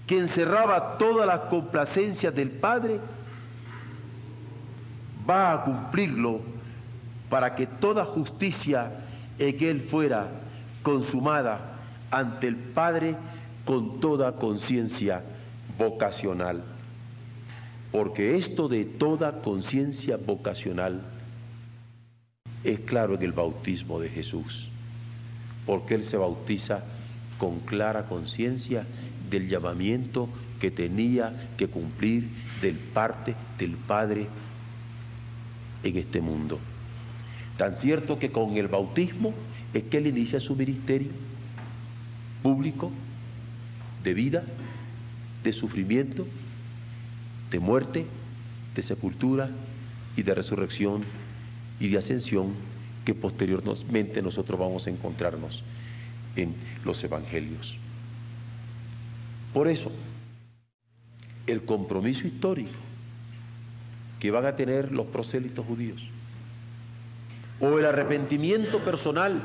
que 0.07 0.17
encerraba 0.17 0.97
todas 0.97 1.27
las 1.27 1.41
complacencias 1.41 2.33
del 2.33 2.49
Padre, 2.49 2.99
va 5.29 5.51
a 5.53 5.63
cumplirlo 5.63 6.39
para 7.29 7.55
que 7.55 7.67
toda 7.67 8.05
justicia 8.05 8.91
en 9.37 9.63
él 9.63 9.81
fuera 9.81 10.29
consumada 10.81 11.59
ante 12.09 12.47
el 12.47 12.55
Padre 12.55 13.15
con 13.65 13.99
toda 13.99 14.31
conciencia 14.31 15.21
vocacional. 15.77 16.63
Porque 17.91 18.37
esto 18.37 18.67
de 18.67 18.85
toda 18.85 19.41
conciencia 19.41 20.17
vocacional 20.17 21.01
es 22.63 22.79
claro 22.81 23.15
en 23.15 23.23
el 23.23 23.31
bautismo 23.31 23.99
de 23.99 24.09
Jesús, 24.09 24.69
porque 25.65 25.95
Él 25.95 26.03
se 26.03 26.17
bautiza 26.17 26.83
con 27.37 27.59
clara 27.59 28.05
conciencia 28.05 28.85
del 29.29 29.47
llamamiento 29.47 30.27
que 30.59 30.71
tenía 30.71 31.49
que 31.57 31.67
cumplir 31.67 32.29
del 32.61 32.75
parte 32.75 33.35
del 33.57 33.75
Padre 33.75 34.27
en 35.83 35.97
este 35.97 36.21
mundo. 36.21 36.59
Tan 37.57 37.75
cierto 37.75 38.19
que 38.19 38.31
con 38.31 38.57
el 38.57 38.67
bautismo 38.67 39.33
es 39.73 39.83
que 39.83 39.97
Él 39.97 40.07
inicia 40.07 40.39
su 40.39 40.55
ministerio 40.55 41.09
público 42.43 42.91
de 44.03 44.13
vida, 44.13 44.43
de 45.43 45.53
sufrimiento, 45.53 46.25
de 47.51 47.59
muerte, 47.59 48.05
de 48.75 48.81
sepultura 48.81 49.49
y 50.15 50.23
de 50.23 50.33
resurrección 50.33 51.03
y 51.79 51.89
de 51.89 51.97
ascensión 51.97 52.53
que 53.05 53.13
posteriormente 53.13 54.21
nosotros 54.21 54.59
vamos 54.59 54.87
a 54.87 54.89
encontrarnos 54.89 55.63
en 56.35 56.55
los 56.83 57.03
evangelios. 57.03 57.77
Por 59.53 59.67
eso, 59.67 59.91
el 61.47 61.63
compromiso 61.63 62.27
histórico 62.27 62.77
que 64.19 64.31
van 64.31 64.45
a 64.45 64.55
tener 64.55 64.91
los 64.91 65.07
prosélitos 65.07 65.65
judíos, 65.65 66.01
o 67.59 67.79
el 67.79 67.85
arrepentimiento 67.85 68.83
personal 68.83 69.41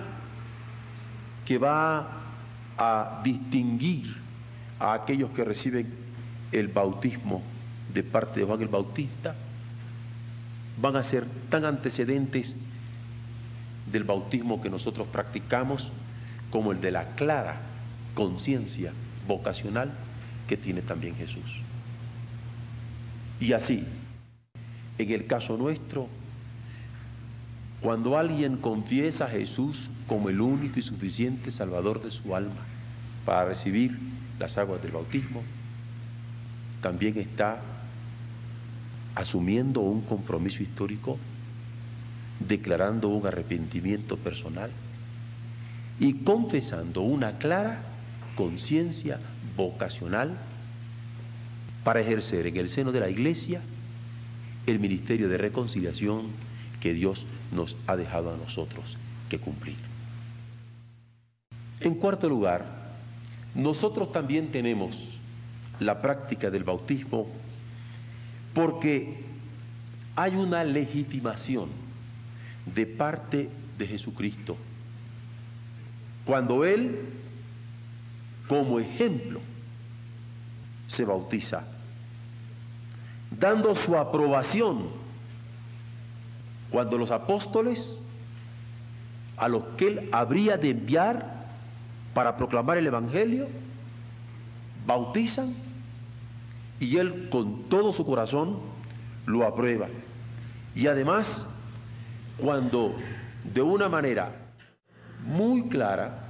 que 1.46 1.58
va 1.58 2.22
a 2.76 3.20
distinguir 3.24 4.21
a 4.82 4.94
aquellos 4.94 5.30
que 5.30 5.44
reciben 5.44 5.86
el 6.50 6.66
bautismo 6.66 7.40
de 7.94 8.02
parte 8.02 8.40
de 8.40 8.46
Juan 8.46 8.60
el 8.60 8.68
Bautista, 8.68 9.36
van 10.80 10.96
a 10.96 11.04
ser 11.04 11.24
tan 11.50 11.64
antecedentes 11.64 12.52
del 13.90 14.02
bautismo 14.02 14.60
que 14.60 14.68
nosotros 14.68 15.06
practicamos 15.06 15.88
como 16.50 16.72
el 16.72 16.80
de 16.80 16.90
la 16.90 17.14
clara 17.14 17.60
conciencia 18.14 18.92
vocacional 19.28 19.92
que 20.48 20.56
tiene 20.56 20.82
también 20.82 21.14
Jesús. 21.14 21.60
Y 23.38 23.52
así, 23.52 23.84
en 24.98 25.10
el 25.10 25.26
caso 25.28 25.56
nuestro, 25.56 26.08
cuando 27.80 28.18
alguien 28.18 28.56
confiesa 28.56 29.26
a 29.26 29.28
Jesús 29.28 29.90
como 30.08 30.28
el 30.28 30.40
único 30.40 30.80
y 30.80 30.82
suficiente 30.82 31.52
Salvador 31.52 32.02
de 32.02 32.10
su 32.10 32.34
alma 32.34 32.66
para 33.24 33.44
recibir 33.44 33.96
las 34.42 34.58
aguas 34.58 34.82
del 34.82 34.90
bautismo, 34.90 35.40
también 36.80 37.16
está 37.16 37.62
asumiendo 39.14 39.80
un 39.82 40.00
compromiso 40.02 40.64
histórico, 40.64 41.16
declarando 42.40 43.08
un 43.08 43.24
arrepentimiento 43.24 44.16
personal 44.16 44.70
y 46.00 46.14
confesando 46.24 47.02
una 47.02 47.38
clara 47.38 47.82
conciencia 48.34 49.20
vocacional 49.56 50.36
para 51.84 52.00
ejercer 52.00 52.48
en 52.48 52.56
el 52.56 52.68
seno 52.68 52.90
de 52.90 52.98
la 52.98 53.10
iglesia 53.10 53.60
el 54.66 54.80
ministerio 54.80 55.28
de 55.28 55.38
reconciliación 55.38 56.30
que 56.80 56.94
Dios 56.94 57.26
nos 57.52 57.76
ha 57.86 57.94
dejado 57.94 58.34
a 58.34 58.36
nosotros 58.36 58.96
que 59.28 59.38
cumplir. 59.38 59.76
En 61.78 61.94
cuarto 61.94 62.28
lugar, 62.28 62.81
nosotros 63.54 64.12
también 64.12 64.50
tenemos 64.50 65.18
la 65.78 66.00
práctica 66.00 66.50
del 66.50 66.64
bautismo 66.64 67.26
porque 68.54 69.24
hay 70.16 70.34
una 70.34 70.64
legitimación 70.64 71.68
de 72.66 72.86
parte 72.86 73.48
de 73.78 73.86
Jesucristo. 73.86 74.56
Cuando 76.24 76.64
Él, 76.64 77.00
como 78.48 78.78
ejemplo, 78.78 79.40
se 80.86 81.04
bautiza, 81.04 81.64
dando 83.38 83.74
su 83.74 83.96
aprobación 83.96 85.02
cuando 86.70 86.96
los 86.96 87.10
apóstoles, 87.10 87.98
a 89.36 89.48
los 89.48 89.64
que 89.76 89.88
Él 89.88 90.08
habría 90.12 90.56
de 90.56 90.70
enviar 90.70 91.41
para 92.14 92.36
proclamar 92.36 92.78
el 92.78 92.86
Evangelio, 92.86 93.48
bautizan 94.86 95.54
y 96.80 96.96
Él 96.96 97.28
con 97.30 97.64
todo 97.68 97.92
su 97.92 98.04
corazón 98.04 98.58
lo 99.26 99.46
aprueba. 99.46 99.88
Y 100.74 100.86
además, 100.86 101.44
cuando 102.38 102.94
de 103.52 103.62
una 103.62 103.88
manera 103.88 104.32
muy 105.24 105.68
clara 105.68 106.28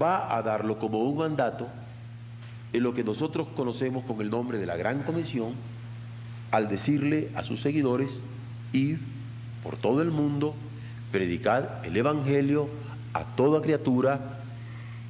va 0.00 0.36
a 0.36 0.42
darlo 0.42 0.78
como 0.78 0.98
un 1.00 1.18
mandato 1.18 1.68
en 2.72 2.82
lo 2.82 2.94
que 2.94 3.04
nosotros 3.04 3.48
conocemos 3.54 4.04
con 4.04 4.20
el 4.20 4.30
nombre 4.30 4.58
de 4.58 4.66
la 4.66 4.76
Gran 4.76 5.02
Comisión, 5.02 5.54
al 6.50 6.68
decirle 6.68 7.30
a 7.34 7.42
sus 7.42 7.60
seguidores, 7.60 8.10
ir 8.72 9.00
por 9.62 9.76
todo 9.76 10.02
el 10.02 10.10
mundo, 10.10 10.54
predicar 11.10 11.82
el 11.84 11.96
Evangelio 11.96 12.68
a 13.12 13.24
toda 13.36 13.60
criatura, 13.60 14.39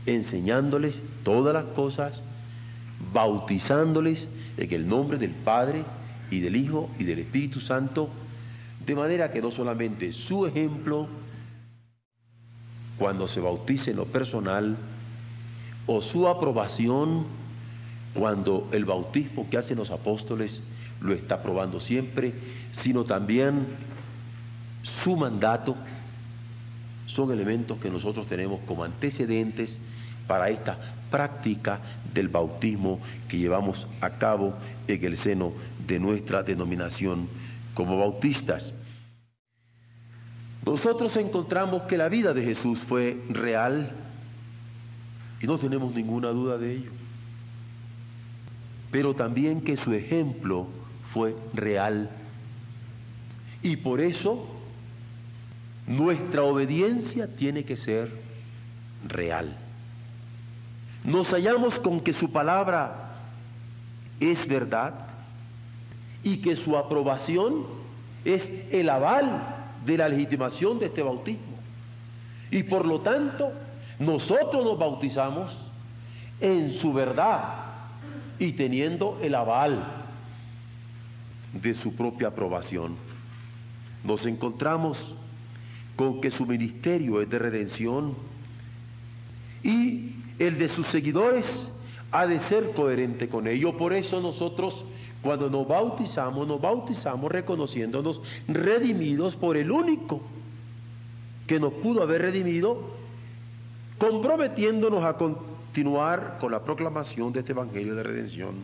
enseñándoles 0.06 0.94
todas 1.24 1.54
las 1.54 1.66
cosas, 1.66 2.22
bautizándoles 3.12 4.28
en 4.56 4.72
el 4.72 4.88
nombre 4.88 5.18
del 5.18 5.30
Padre 5.30 5.84
y 6.30 6.40
del 6.40 6.56
Hijo 6.56 6.90
y 6.98 7.04
del 7.04 7.20
Espíritu 7.20 7.60
Santo, 7.60 8.10
de 8.84 8.94
manera 8.94 9.30
que 9.30 9.42
no 9.42 9.50
solamente 9.50 10.12
su 10.12 10.46
ejemplo, 10.46 11.08
cuando 12.98 13.28
se 13.28 13.40
bautice 13.40 13.92
en 13.92 13.96
lo 13.96 14.06
personal, 14.06 14.76
o 15.86 16.02
su 16.02 16.28
aprobación 16.28 17.24
cuando 18.14 18.68
el 18.72 18.84
bautismo 18.84 19.48
que 19.48 19.58
hacen 19.58 19.78
los 19.78 19.90
apóstoles 19.90 20.60
lo 21.00 21.12
está 21.12 21.42
probando 21.42 21.80
siempre, 21.80 22.34
sino 22.72 23.04
también 23.04 23.66
su 24.82 25.16
mandato, 25.16 25.76
son 27.06 27.32
elementos 27.32 27.78
que 27.78 27.90
nosotros 27.90 28.26
tenemos 28.26 28.60
como 28.66 28.84
antecedentes 28.84 29.80
para 30.30 30.48
esta 30.48 30.78
práctica 31.10 31.80
del 32.14 32.28
bautismo 32.28 33.00
que 33.28 33.36
llevamos 33.36 33.88
a 34.00 34.10
cabo 34.10 34.54
en 34.86 35.04
el 35.04 35.16
seno 35.16 35.52
de 35.88 35.98
nuestra 35.98 36.44
denominación 36.44 37.26
como 37.74 37.98
bautistas. 37.98 38.72
Nosotros 40.64 41.16
encontramos 41.16 41.82
que 41.82 41.98
la 41.98 42.08
vida 42.08 42.32
de 42.32 42.44
Jesús 42.44 42.78
fue 42.78 43.20
real 43.28 43.90
y 45.40 45.48
no 45.48 45.58
tenemos 45.58 45.92
ninguna 45.96 46.28
duda 46.28 46.58
de 46.58 46.76
ello, 46.76 46.92
pero 48.92 49.14
también 49.14 49.62
que 49.62 49.76
su 49.76 49.92
ejemplo 49.94 50.68
fue 51.12 51.34
real 51.54 52.08
y 53.64 53.78
por 53.78 54.00
eso 54.00 54.46
nuestra 55.88 56.44
obediencia 56.44 57.26
tiene 57.34 57.64
que 57.64 57.76
ser 57.76 58.12
real. 59.08 59.59
Nos 61.04 61.28
hallamos 61.30 61.78
con 61.80 62.00
que 62.00 62.12
su 62.12 62.30
palabra 62.30 63.10
es 64.20 64.46
verdad 64.46 64.94
y 66.22 66.38
que 66.38 66.56
su 66.56 66.76
aprobación 66.76 67.64
es 68.24 68.52
el 68.70 68.90
aval 68.90 69.56
de 69.86 69.96
la 69.96 70.08
legitimación 70.08 70.78
de 70.78 70.86
este 70.86 71.02
bautismo. 71.02 71.56
Y 72.50 72.64
por 72.64 72.84
lo 72.84 73.00
tanto, 73.00 73.52
nosotros 73.98 74.64
nos 74.64 74.78
bautizamos 74.78 75.70
en 76.40 76.70
su 76.70 76.92
verdad 76.92 77.54
y 78.38 78.52
teniendo 78.52 79.18
el 79.22 79.34
aval 79.34 79.84
de 81.52 81.74
su 81.74 81.94
propia 81.94 82.28
aprobación. 82.28 82.96
Nos 84.04 84.26
encontramos 84.26 85.14
con 85.96 86.20
que 86.20 86.30
su 86.30 86.46
ministerio 86.46 87.20
es 87.20 87.28
de 87.28 87.38
redención 87.38 88.14
y 89.62 90.14
el 90.40 90.58
de 90.58 90.68
sus 90.68 90.86
seguidores 90.88 91.70
ha 92.10 92.26
de 92.26 92.40
ser 92.40 92.72
coherente 92.72 93.28
con 93.28 93.46
ello. 93.46 93.76
Por 93.76 93.92
eso 93.92 94.20
nosotros 94.20 94.84
cuando 95.22 95.50
nos 95.50 95.68
bautizamos, 95.68 96.48
nos 96.48 96.60
bautizamos 96.60 97.30
reconociéndonos 97.30 98.22
redimidos 98.48 99.36
por 99.36 99.56
el 99.56 99.70
único 99.70 100.20
que 101.46 101.60
nos 101.60 101.74
pudo 101.74 102.02
haber 102.02 102.22
redimido, 102.22 102.80
comprometiéndonos 103.98 105.04
a 105.04 105.18
continuar 105.18 106.38
con 106.40 106.52
la 106.52 106.64
proclamación 106.64 107.32
de 107.32 107.40
este 107.40 107.52
Evangelio 107.52 107.94
de 107.94 108.02
redención 108.02 108.54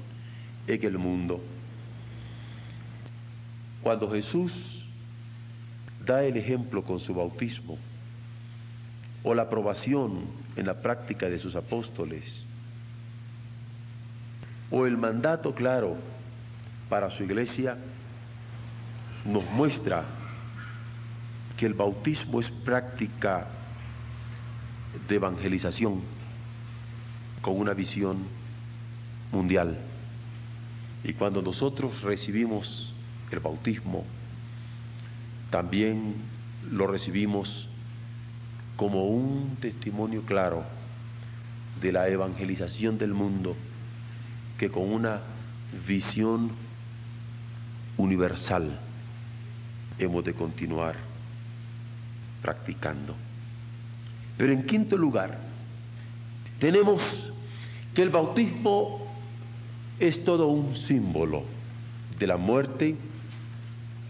en 0.67 0.83
el 0.83 0.97
mundo. 0.97 1.41
Cuando 3.83 4.11
Jesús 4.11 4.89
da 6.07 6.25
el 6.25 6.39
ejemplo 6.39 6.83
con 6.83 7.01
su 7.01 7.15
bautismo 7.15 7.77
o 9.23 9.35
la 9.35 9.43
aprobación 9.43 10.46
en 10.57 10.67
la 10.67 10.75
práctica 10.75 11.29
de 11.29 11.39
sus 11.39 11.55
apóstoles 11.57 12.45
o 14.71 14.87
el 14.87 14.97
mandato 14.97 15.55
claro 15.55 15.97
para 16.89 17.11
su 17.11 17.25
iglesia 17.25 17.77
nos 19.25 19.45
muestra 19.51 20.05
que 21.57 21.67
el 21.67 21.75
bautismo 21.75 22.41
es 22.41 22.51
práctica 22.51 23.47
de 25.09 25.15
evangelización 25.15 26.03
con 27.41 27.59
una 27.59 27.75
visión 27.75 28.19
mundial. 29.33 29.79
Y 31.05 31.13
cuando 31.13 31.43
nosotros 31.43 32.03
recibimos 32.03 32.93
el 33.31 33.41
bautismo, 33.41 34.05
también 35.51 36.15
lo 36.71 36.87
recibimos 36.87 37.69
como 38.77 39.07
un 39.07 39.57
testimonio 39.61 40.23
claro 40.23 40.65
de 41.81 41.93
la 41.93 42.09
evangelización 42.09 42.99
del 42.99 43.15
mundo 43.15 43.57
que 44.59 44.71
con 44.71 44.93
una 44.93 45.21
visión 45.87 46.51
universal 47.97 48.79
hemos 49.99 50.25
de 50.25 50.35
continuar 50.35 50.97
practicando. 52.43 53.15
Pero 54.37 54.53
en 54.53 54.67
quinto 54.67 54.97
lugar, 54.97 55.39
tenemos 56.59 57.33
que 57.95 58.03
el 58.03 58.11
bautismo 58.11 59.07
es 59.99 60.23
todo 60.25 60.49
un 60.49 60.77
símbolo 60.77 61.45
de 62.19 62.27
la 62.27 62.37
muerte, 62.37 62.97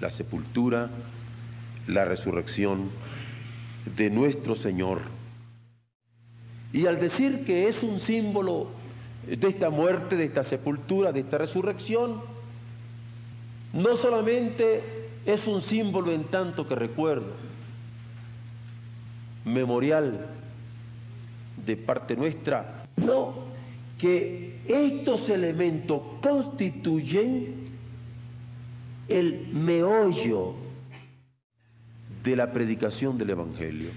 la 0.01 0.11
sepultura, 0.11 0.91
la 1.87 2.05
resurrección 2.05 2.91
de 3.94 4.11
nuestro 4.11 4.55
Señor. 4.55 5.01
Y 6.72 6.87
al 6.87 7.01
decir 7.01 7.44
que 7.44 7.68
es 7.68 7.83
un 7.83 8.01
símbolo 8.01 8.68
de 9.27 9.49
esta 9.49 9.70
muerte, 9.70 10.16
de 10.16 10.25
esta 10.25 10.44
sepultura, 10.44 11.12
de 11.12 11.20
esta 11.20 11.38
resurrección, 11.38 12.20
no 13.72 13.96
solamente 13.96 14.83
es 15.25 15.46
un 15.46 15.61
símbolo 15.61 16.12
en 16.12 16.25
tanto 16.25 16.66
que 16.66 16.75
recuerdo, 16.75 17.33
memorial 19.44 20.27
de 21.64 21.77
parte 21.77 22.16
nuestra, 22.16 22.85
no, 22.96 23.35
que 23.99 24.61
estos 24.66 25.29
elementos 25.29 26.01
constituyen 26.22 27.66
el 29.09 29.49
meollo 29.53 30.55
de 32.27 32.37
la 32.37 32.53
predicación 32.53 33.17
del 33.17 33.31
Evangelio. 33.31 33.91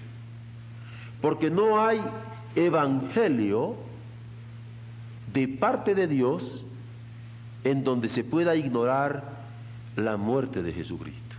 Porque 1.22 1.50
no 1.50 1.84
hay 1.84 2.00
Evangelio 2.56 3.76
de 5.34 5.48
parte 5.48 5.96
de 5.96 6.08
Dios 6.08 6.66
en 7.64 7.84
donde 7.84 8.08
se 8.08 8.24
pueda 8.24 8.56
ignorar 8.56 9.24
la 9.96 10.18
muerte 10.18 10.64
de 10.64 10.72
Jesucristo. 10.72 11.36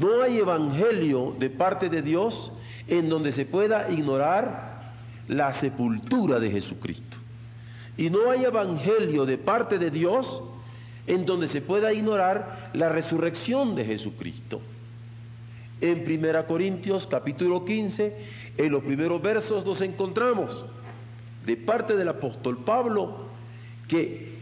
No 0.00 0.22
hay 0.22 0.38
Evangelio 0.38 1.36
de 1.38 1.50
parte 1.50 1.88
de 1.88 2.02
Dios 2.02 2.52
en 2.88 3.08
donde 3.08 3.32
se 3.32 3.44
pueda 3.44 3.90
ignorar 3.90 4.92
la 5.28 5.52
sepultura 5.54 6.40
de 6.40 6.50
Jesucristo. 6.50 7.16
Y 7.96 8.10
no 8.10 8.30
hay 8.30 8.44
evangelio 8.44 9.24
de 9.24 9.38
parte 9.38 9.78
de 9.78 9.90
Dios 9.90 10.42
en 11.06 11.24
donde 11.24 11.48
se 11.48 11.62
pueda 11.62 11.92
ignorar 11.92 12.70
la 12.74 12.90
resurrección 12.90 13.74
de 13.74 13.84
Jesucristo. 13.86 14.60
En 15.80 16.04
1 16.10 16.46
Corintios 16.46 17.06
capítulo 17.06 17.64
15, 17.64 18.16
en 18.56 18.72
los 18.72 18.82
primeros 18.82 19.20
versos 19.20 19.64
nos 19.66 19.80
encontramos 19.82 20.64
de 21.44 21.56
parte 21.56 21.96
del 21.96 22.08
apóstol 22.08 22.58
Pablo 22.64 23.26
que 23.86 24.36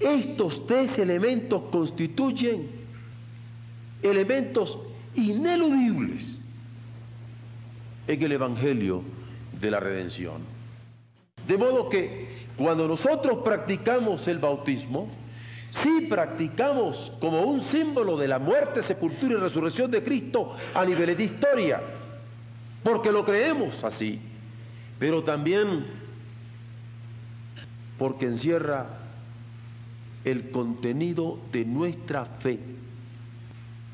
estos 0.00 0.66
tres 0.66 0.98
elementos 0.98 1.62
constituyen 1.70 2.68
elementos 4.02 4.78
ineludibles 5.14 6.38
en 8.06 8.22
el 8.22 8.32
Evangelio 8.32 9.02
de 9.60 9.70
la 9.70 9.80
redención. 9.80 10.42
De 11.46 11.58
modo 11.58 11.88
que 11.88 12.46
cuando 12.56 12.88
nosotros 12.88 13.38
practicamos 13.44 14.26
el 14.26 14.38
bautismo, 14.38 15.08
sí 15.70 16.06
practicamos 16.08 17.12
como 17.20 17.42
un 17.42 17.60
símbolo 17.60 18.16
de 18.16 18.28
la 18.28 18.38
muerte, 18.38 18.82
sepultura 18.82 19.34
y 19.34 19.36
resurrección 19.36 19.90
de 19.90 20.02
Cristo 20.02 20.56
a 20.74 20.84
nivel 20.84 21.16
de 21.16 21.24
historia, 21.24 21.80
porque 22.82 23.12
lo 23.12 23.24
creemos 23.24 23.82
así, 23.84 24.20
pero 24.98 25.22
también 25.22 25.86
porque 27.98 28.26
encierra 28.26 28.86
el 30.24 30.50
contenido 30.50 31.38
de 31.52 31.64
nuestra 31.64 32.24
fe, 32.24 32.58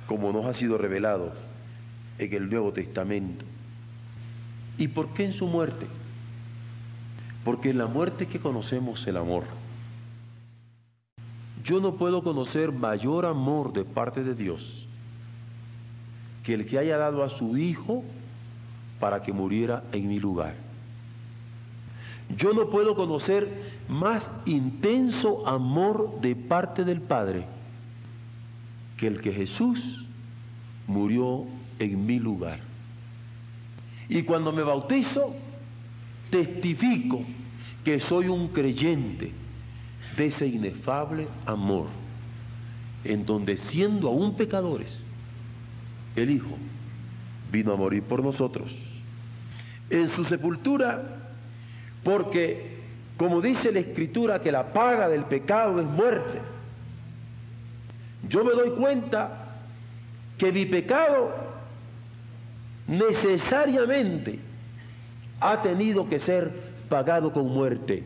como 0.06 0.32
nos 0.32 0.46
ha 0.46 0.52
sido 0.52 0.78
revelado 0.78 1.32
en 2.18 2.32
el 2.32 2.48
Nuevo 2.48 2.72
Testamento. 2.72 3.44
¿Y 4.76 4.88
por 4.88 5.14
qué 5.14 5.24
en 5.24 5.32
su 5.32 5.46
muerte? 5.46 5.86
Porque 7.44 7.70
en 7.70 7.78
la 7.78 7.86
muerte 7.86 8.26
que 8.26 8.40
conocemos 8.40 9.06
el 9.06 9.16
amor. 9.16 9.44
Yo 11.64 11.80
no 11.80 11.94
puedo 11.94 12.22
conocer 12.22 12.72
mayor 12.72 13.24
amor 13.24 13.72
de 13.72 13.84
parte 13.84 14.22
de 14.22 14.34
Dios 14.34 14.86
que 16.42 16.52
el 16.52 16.66
que 16.66 16.78
haya 16.78 16.98
dado 16.98 17.24
a 17.24 17.30
su 17.30 17.56
Hijo 17.56 18.04
para 19.00 19.22
que 19.22 19.32
muriera 19.32 19.82
en 19.92 20.06
mi 20.06 20.20
lugar. 20.20 20.54
Yo 22.36 22.52
no 22.52 22.68
puedo 22.68 22.94
conocer 22.94 23.72
más 23.88 24.30
intenso 24.44 25.46
amor 25.46 26.20
de 26.20 26.36
parte 26.36 26.84
del 26.84 27.00
Padre 27.00 27.46
que 28.98 29.06
el 29.06 29.22
que 29.22 29.32
Jesús 29.32 30.04
murió 30.86 31.46
en 31.78 32.04
mi 32.04 32.18
lugar. 32.18 32.60
Y 34.08 34.22
cuando 34.22 34.52
me 34.52 34.62
bautizo, 34.62 35.34
testifico 36.30 37.20
que 37.84 38.00
soy 38.00 38.28
un 38.28 38.48
creyente 38.48 39.32
de 40.16 40.26
ese 40.26 40.46
inefable 40.46 41.28
amor, 41.46 41.86
en 43.04 43.26
donde 43.26 43.56
siendo 43.56 44.08
aún 44.08 44.36
pecadores, 44.36 45.00
el 46.16 46.30
Hijo 46.30 46.56
vino 47.50 47.72
a 47.72 47.76
morir 47.76 48.02
por 48.02 48.22
nosotros. 48.22 48.76
En 49.90 50.10
su 50.10 50.24
sepultura, 50.24 51.02
porque 52.02 52.74
como 53.16 53.40
dice 53.40 53.70
la 53.70 53.80
Escritura 53.80 54.40
que 54.40 54.50
la 54.50 54.72
paga 54.72 55.08
del 55.08 55.24
pecado 55.24 55.80
es 55.80 55.86
muerte, 55.86 56.40
yo 58.28 58.44
me 58.44 58.52
doy 58.52 58.70
cuenta 58.70 59.58
que 60.38 60.50
mi 60.50 60.66
pecado 60.66 61.32
necesariamente 62.86 64.38
ha 65.40 65.62
tenido 65.62 66.08
que 66.08 66.18
ser 66.18 66.50
pagado 66.88 67.32
con 67.32 67.48
muerte. 67.48 68.02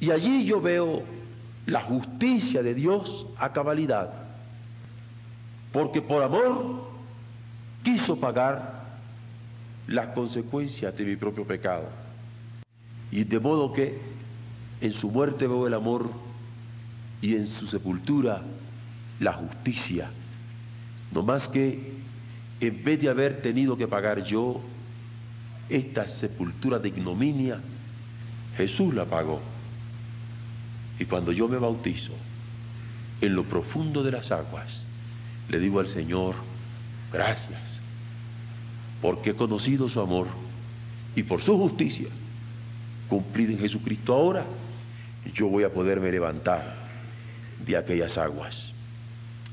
Y 0.00 0.10
allí 0.10 0.44
yo 0.44 0.60
veo 0.60 1.02
la 1.66 1.80
justicia 1.82 2.62
de 2.62 2.74
Dios 2.74 3.26
a 3.36 3.52
cabalidad, 3.52 4.10
porque 5.72 6.00
por 6.00 6.22
amor 6.22 6.88
quiso 7.82 8.18
pagar 8.18 8.84
las 9.86 10.08
consecuencias 10.08 10.96
de 10.96 11.04
mi 11.04 11.16
propio 11.16 11.44
pecado. 11.44 11.84
Y 13.10 13.24
de 13.24 13.40
modo 13.40 13.72
que 13.72 13.98
en 14.80 14.92
su 14.92 15.10
muerte 15.10 15.46
veo 15.46 15.66
el 15.66 15.74
amor 15.74 16.08
y 17.20 17.34
en 17.34 17.46
su 17.46 17.66
sepultura 17.66 18.42
la 19.18 19.32
justicia. 19.32 20.10
No 21.12 21.22
más 21.22 21.48
que 21.48 21.98
en 22.60 22.84
vez 22.84 23.00
de 23.00 23.08
haber 23.08 23.40
tenido 23.40 23.76
que 23.76 23.88
pagar 23.88 24.22
yo 24.24 24.60
esta 25.68 26.06
sepultura 26.08 26.78
de 26.78 26.88
ignominia, 26.88 27.60
Jesús 28.56 28.94
la 28.94 29.04
pagó. 29.04 29.40
Y 30.98 31.04
cuando 31.04 31.32
yo 31.32 31.48
me 31.48 31.58
bautizo, 31.58 32.12
en 33.20 33.34
lo 33.34 33.44
profundo 33.44 34.02
de 34.02 34.12
las 34.12 34.30
aguas, 34.30 34.84
le 35.48 35.58
digo 35.58 35.80
al 35.80 35.88
Señor, 35.88 36.34
gracias, 37.12 37.80
porque 39.00 39.30
he 39.30 39.34
conocido 39.34 39.88
su 39.88 40.00
amor 40.00 40.26
y 41.14 41.22
por 41.22 41.42
su 41.42 41.56
justicia, 41.56 42.08
cumplida 43.08 43.52
en 43.52 43.58
Jesucristo 43.58 44.14
ahora, 44.14 44.44
yo 45.34 45.48
voy 45.48 45.64
a 45.64 45.72
poderme 45.72 46.10
levantar 46.10 46.76
de 47.64 47.76
aquellas 47.76 48.18
aguas. 48.18 48.72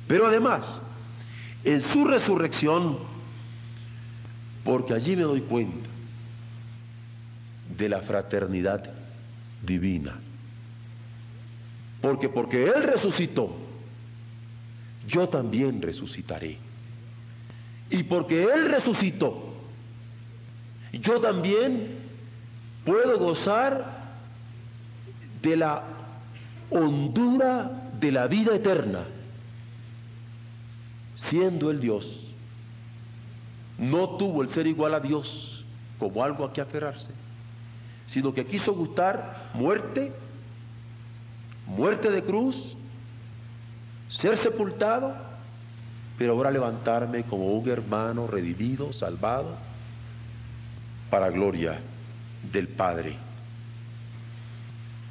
Pero 0.07 0.27
además, 0.27 0.81
en 1.63 1.81
su 1.81 2.05
resurrección, 2.05 2.97
porque 4.63 4.93
allí 4.93 5.15
me 5.15 5.23
doy 5.23 5.41
cuenta 5.41 5.89
de 7.77 7.89
la 7.89 8.01
fraternidad 8.01 8.83
divina. 9.63 10.15
Porque 12.05 12.29
porque 12.29 12.65
Él 12.65 12.83
resucitó, 12.83 13.49
yo 15.07 15.27
también 15.27 15.81
resucitaré. 15.81 16.59
Y 17.89 18.03
porque 18.03 18.43
Él 18.43 18.69
resucitó, 18.69 19.55
yo 20.93 21.19
también 21.19 21.97
puedo 22.85 23.17
gozar 23.17 24.03
de 25.41 25.57
la 25.57 25.81
hondura 26.69 27.89
de 27.99 28.11
la 28.11 28.27
vida 28.27 28.53
eterna, 28.53 28.99
siendo 31.15 31.71
el 31.71 31.79
Dios. 31.79 32.31
No 33.79 34.09
tuvo 34.17 34.43
el 34.43 34.49
ser 34.49 34.67
igual 34.67 34.93
a 34.93 34.99
Dios 34.99 35.65
como 35.97 36.23
algo 36.23 36.45
a 36.45 36.53
que 36.53 36.61
aferrarse, 36.61 37.09
sino 38.05 38.31
que 38.31 38.45
quiso 38.45 38.75
gustar 38.75 39.49
muerte, 39.55 40.11
muerte 41.67 42.09
de 42.11 42.23
cruz, 42.23 42.75
ser 44.09 44.37
sepultado, 44.37 45.15
pero 46.17 46.33
ahora 46.33 46.51
levantarme 46.51 47.23
como 47.23 47.53
un 47.53 47.69
hermano 47.69 48.27
redimido, 48.27 48.93
salvado, 48.93 49.57
para 51.09 51.29
gloria 51.29 51.79
del 52.51 52.67
Padre. 52.67 53.15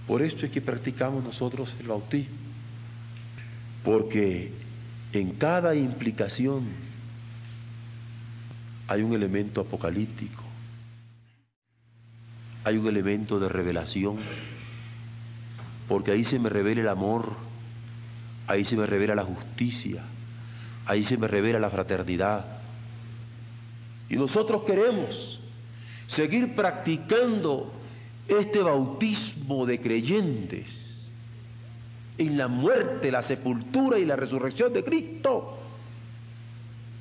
Por 0.06 0.22
esto 0.22 0.46
es 0.46 0.52
que 0.52 0.60
practicamos 0.60 1.24
nosotros 1.24 1.74
el 1.80 1.88
bautismo, 1.88 2.36
porque 3.82 4.52
en 5.12 5.32
cada 5.32 5.74
implicación 5.74 6.64
hay 8.86 9.02
un 9.02 9.14
elemento 9.14 9.62
apocalíptico, 9.62 10.42
hay 12.64 12.76
un 12.76 12.86
elemento 12.86 13.38
de 13.38 13.48
revelación, 13.48 14.18
porque 15.88 16.12
ahí 16.12 16.24
se 16.24 16.38
me 16.38 16.48
revela 16.48 16.80
el 16.80 16.88
amor, 16.88 17.32
ahí 18.46 18.64
se 18.64 18.76
me 18.76 18.86
revela 18.86 19.14
la 19.14 19.24
justicia, 19.24 20.02
ahí 20.86 21.02
se 21.02 21.16
me 21.16 21.28
revela 21.28 21.58
la 21.58 21.70
fraternidad. 21.70 22.44
Y 24.08 24.16
nosotros 24.16 24.62
queremos 24.64 25.40
seguir 26.06 26.54
practicando 26.54 27.72
este 28.28 28.62
bautismo 28.62 29.66
de 29.66 29.80
creyentes 29.80 31.06
en 32.16 32.38
la 32.38 32.48
muerte, 32.48 33.10
la 33.10 33.22
sepultura 33.22 33.98
y 33.98 34.04
la 34.04 34.16
resurrección 34.16 34.72
de 34.72 34.84
Cristo, 34.84 35.58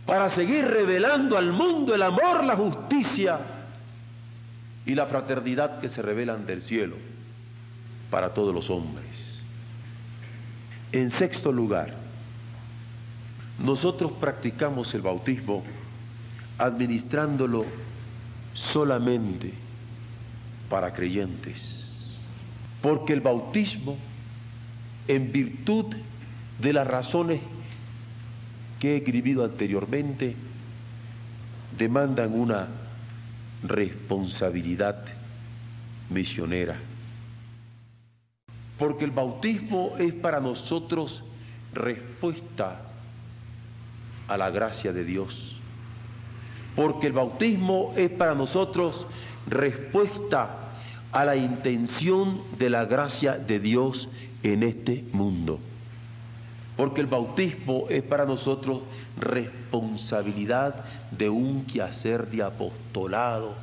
para 0.06 0.30
seguir 0.30 0.66
revelando 0.66 1.38
al 1.38 1.54
mundo 1.54 1.96
el 1.96 2.02
amor, 2.02 2.44
la 2.44 2.58
justicia 2.58 3.40
y 4.86 4.96
la 4.96 5.06
fraternidad 5.06 5.80
que 5.80 5.88
se 5.88 6.02
revelan 6.02 6.46
del 6.46 6.62
cielo 6.62 7.13
para 8.14 8.32
todos 8.32 8.54
los 8.54 8.70
hombres. 8.70 9.42
En 10.92 11.10
sexto 11.10 11.52
lugar, 11.52 11.96
nosotros 13.58 14.12
practicamos 14.12 14.94
el 14.94 15.02
bautismo 15.02 15.64
administrándolo 16.60 17.66
solamente 18.54 19.52
para 20.70 20.94
creyentes. 20.94 22.14
Porque 22.84 23.14
el 23.14 23.22
bautismo, 23.22 23.98
en 25.08 25.32
virtud 25.32 25.96
de 26.60 26.72
las 26.72 26.86
razones 26.86 27.42
que 28.80 28.94
he 28.94 28.98
escribido 28.98 29.44
anteriormente, 29.44 30.36
demandan 31.80 32.40
una 32.40 32.68
responsabilidad 33.64 35.04
misionera. 36.12 36.93
Porque 38.78 39.06
el 39.06 39.12
bautismo 39.12 39.94
es 39.98 40.14
para 40.14 40.40
nosotros 40.40 41.24
respuesta 41.74 42.82
a 44.28 44.38
la 44.38 44.50
gracia 44.50 44.94
de 44.94 45.04
Dios 45.04 45.54
porque 46.76 47.08
el 47.08 47.14
bautismo 47.14 47.94
es 47.96 48.10
para 48.10 48.34
nosotros 48.34 49.06
respuesta 49.48 50.58
a 51.12 51.26
la 51.26 51.36
intención 51.36 52.42
de 52.58 52.70
la 52.70 52.86
gracia 52.86 53.38
de 53.38 53.60
Dios 53.60 54.10
en 54.42 54.64
este 54.64 55.04
mundo. 55.14 55.60
Porque 56.76 57.02
el 57.02 57.08
bautismo 57.08 57.86
es 57.90 58.02
para 58.02 58.26
nosotros 58.26 58.82
responsabilidad 59.20 60.84
de 61.12 61.30
un 61.30 61.66
quehacer 61.66 62.28
de 62.30 62.42
apostolado 62.42 63.54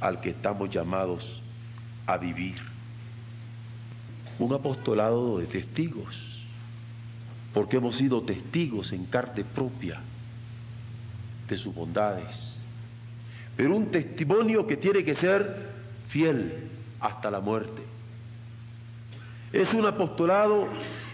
al 0.00 0.20
que 0.20 0.30
estamos 0.30 0.68
llamados 0.68 1.40
a 2.06 2.18
vivir. 2.18 2.77
Un 4.38 4.52
apostolado 4.52 5.38
de 5.38 5.46
testigos, 5.46 6.44
porque 7.52 7.78
hemos 7.78 7.96
sido 7.96 8.22
testigos 8.22 8.92
en 8.92 9.04
carne 9.06 9.44
propia 9.44 10.00
de 11.48 11.56
sus 11.56 11.74
bondades. 11.74 12.54
Pero 13.56 13.74
un 13.74 13.90
testimonio 13.90 14.66
que 14.66 14.76
tiene 14.76 15.04
que 15.04 15.14
ser 15.14 15.68
fiel 16.08 16.68
hasta 17.00 17.30
la 17.30 17.40
muerte. 17.40 17.82
Es 19.52 19.72
un 19.74 19.86
apostolado 19.86 20.68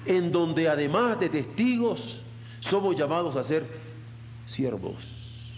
en 0.07 0.33
donde 0.33 0.69
además 0.69 1.19
de 1.21 1.29
testigos 1.29 2.21
somos 2.61 2.97
llamados 2.97 3.37
a 3.37 3.45
ser 3.45 3.65
siervos. 4.47 5.53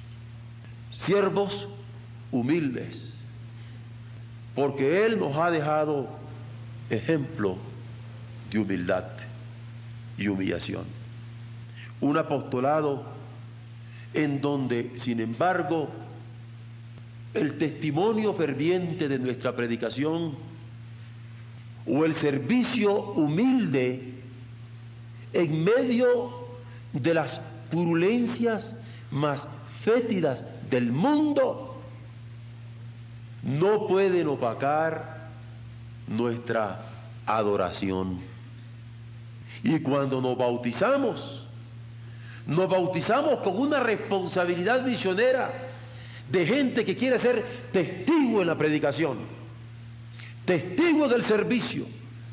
Siervos 0.90 1.68
humildes. 2.30 3.12
Porque 4.54 5.04
Él 5.04 5.18
nos 5.18 5.36
ha 5.36 5.50
dejado 5.50 6.08
ejemplo 6.90 7.56
de 8.50 8.58
humildad 8.58 9.04
y 10.18 10.28
humillación. 10.28 10.84
Un 12.00 12.18
apostolado 12.18 13.04
en 14.14 14.40
donde, 14.40 14.92
sin 14.96 15.20
embargo, 15.20 15.88
el 17.34 17.58
testimonio 17.58 18.34
ferviente 18.34 19.08
de 19.08 19.18
nuestra 19.18 19.54
predicación 19.54 20.34
o 21.86 22.04
el 22.04 22.14
servicio 22.14 22.94
humilde 23.12 24.14
en 25.32 25.64
medio 25.64 26.46
de 26.92 27.14
las 27.14 27.40
purulencias 27.70 28.74
más 29.10 29.46
fétidas 29.82 30.44
del 30.70 30.90
mundo 30.90 31.76
no 33.42 33.86
pueden 33.86 34.26
opacar 34.26 35.15
nuestra 36.06 36.80
adoración. 37.26 38.20
Y 39.62 39.80
cuando 39.80 40.20
nos 40.20 40.36
bautizamos, 40.36 41.46
nos 42.46 42.68
bautizamos 42.68 43.40
con 43.40 43.58
una 43.58 43.80
responsabilidad 43.80 44.84
misionera 44.84 45.52
de 46.30 46.46
gente 46.46 46.84
que 46.84 46.96
quiere 46.96 47.18
ser 47.18 47.44
testigo 47.72 48.40
en 48.40 48.46
la 48.46 48.58
predicación, 48.58 49.18
testigo 50.44 51.08
del 51.08 51.22
servicio, 51.24 51.86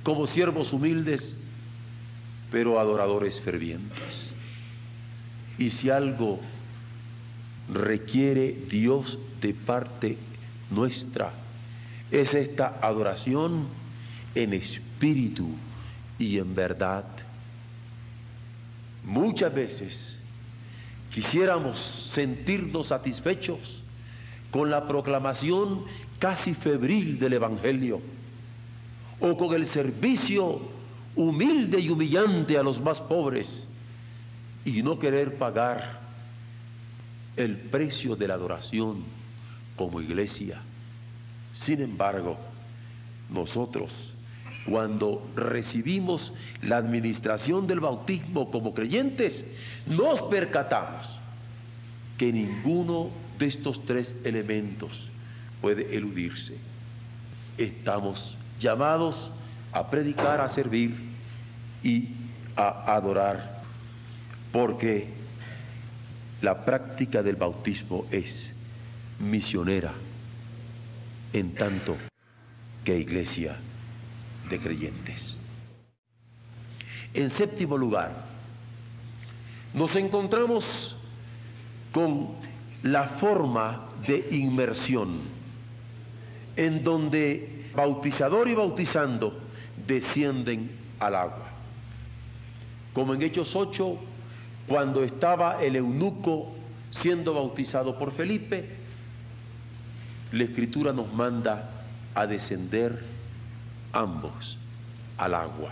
como 0.03 0.27
siervos 0.27 0.73
humildes, 0.73 1.35
pero 2.51 2.79
adoradores 2.79 3.39
fervientes. 3.41 4.27
Y 5.57 5.69
si 5.69 5.89
algo 5.89 6.39
requiere 7.71 8.51
Dios 8.69 9.17
de 9.41 9.53
parte 9.53 10.17
nuestra, 10.69 11.31
es 12.13 12.33
esta 12.33 12.79
adoración 12.81 13.67
en 14.35 14.53
espíritu 14.53 15.49
y 16.17 16.37
en 16.37 16.55
verdad 16.55 17.03
Muchas 19.03 19.53
veces 19.53 20.17
quisiéramos 21.11 21.79
sentirnos 21.79 22.87
satisfechos 22.87 23.83
con 24.49 24.69
la 24.71 24.87
proclamación 24.87 25.83
casi 26.19 26.53
febril 26.53 27.19
del 27.19 27.33
Evangelio 27.33 28.01
o 29.19 29.35
con 29.35 29.53
el 29.53 29.67
servicio 29.67 30.61
humilde 31.15 31.79
y 31.79 31.89
humillante 31.89 32.57
a 32.57 32.63
los 32.63 32.81
más 32.81 33.01
pobres 33.01 33.67
y 34.63 34.81
no 34.83 34.97
querer 34.97 35.37
pagar 35.37 35.99
el 37.35 37.57
precio 37.57 38.15
de 38.15 38.27
la 38.27 38.35
adoración 38.35 39.03
como 39.75 40.01
iglesia. 40.01 40.61
Sin 41.53 41.81
embargo, 41.81 42.37
nosotros 43.29 44.13
cuando 44.65 45.25
recibimos 45.35 46.33
la 46.61 46.77
administración 46.77 47.67
del 47.67 47.79
bautismo 47.79 48.49
como 48.49 48.73
creyentes, 48.73 49.45
nos 49.85 50.21
percatamos 50.23 51.09
que 52.17 52.31
ninguno 52.31 53.09
de 53.37 53.47
estos 53.47 53.85
tres 53.85 54.15
elementos 54.23 55.09
puede 55.61 55.95
eludirse. 55.95 56.57
Estamos 57.57 58.37
llamados 58.59 59.31
a 59.73 59.89
predicar, 59.89 60.39
a 60.39 60.47
servir 60.47 60.95
y 61.83 62.09
a 62.55 62.95
adorar, 62.95 63.61
porque 64.51 65.07
la 66.41 66.63
práctica 66.63 67.21
del 67.21 67.35
bautismo 67.35 68.05
es 68.11 68.51
misionera 69.19 69.93
en 71.33 71.53
tanto 71.55 71.97
que 72.85 72.97
iglesia 72.97 73.57
de 74.49 74.59
creyentes. 74.59 75.35
En 77.13 77.29
séptimo 77.29 77.77
lugar, 77.77 78.11
nos 79.73 79.95
encontramos 79.95 80.95
con 81.91 82.29
la 82.83 83.03
forma 83.03 83.89
de 84.07 84.27
inmersión, 84.31 85.21
en 86.55 86.83
donde 86.83 87.69
bautizador 87.75 88.47
y 88.47 88.55
bautizando 88.55 89.39
descienden 89.87 90.71
al 90.99 91.15
agua. 91.15 91.49
Como 92.93 93.13
en 93.13 93.21
Hechos 93.23 93.55
8, 93.55 93.97
cuando 94.67 95.03
estaba 95.03 95.63
el 95.63 95.75
eunuco 95.75 96.53
siendo 96.91 97.33
bautizado 97.33 97.97
por 97.97 98.11
Felipe, 98.11 98.82
la 100.33 100.43
escritura 100.45 100.91
nos 100.91 101.13
manda 101.13 101.69
a 102.15 102.25
descender 102.25 103.03
ambos 103.93 104.57
al 105.17 105.35
agua. 105.35 105.69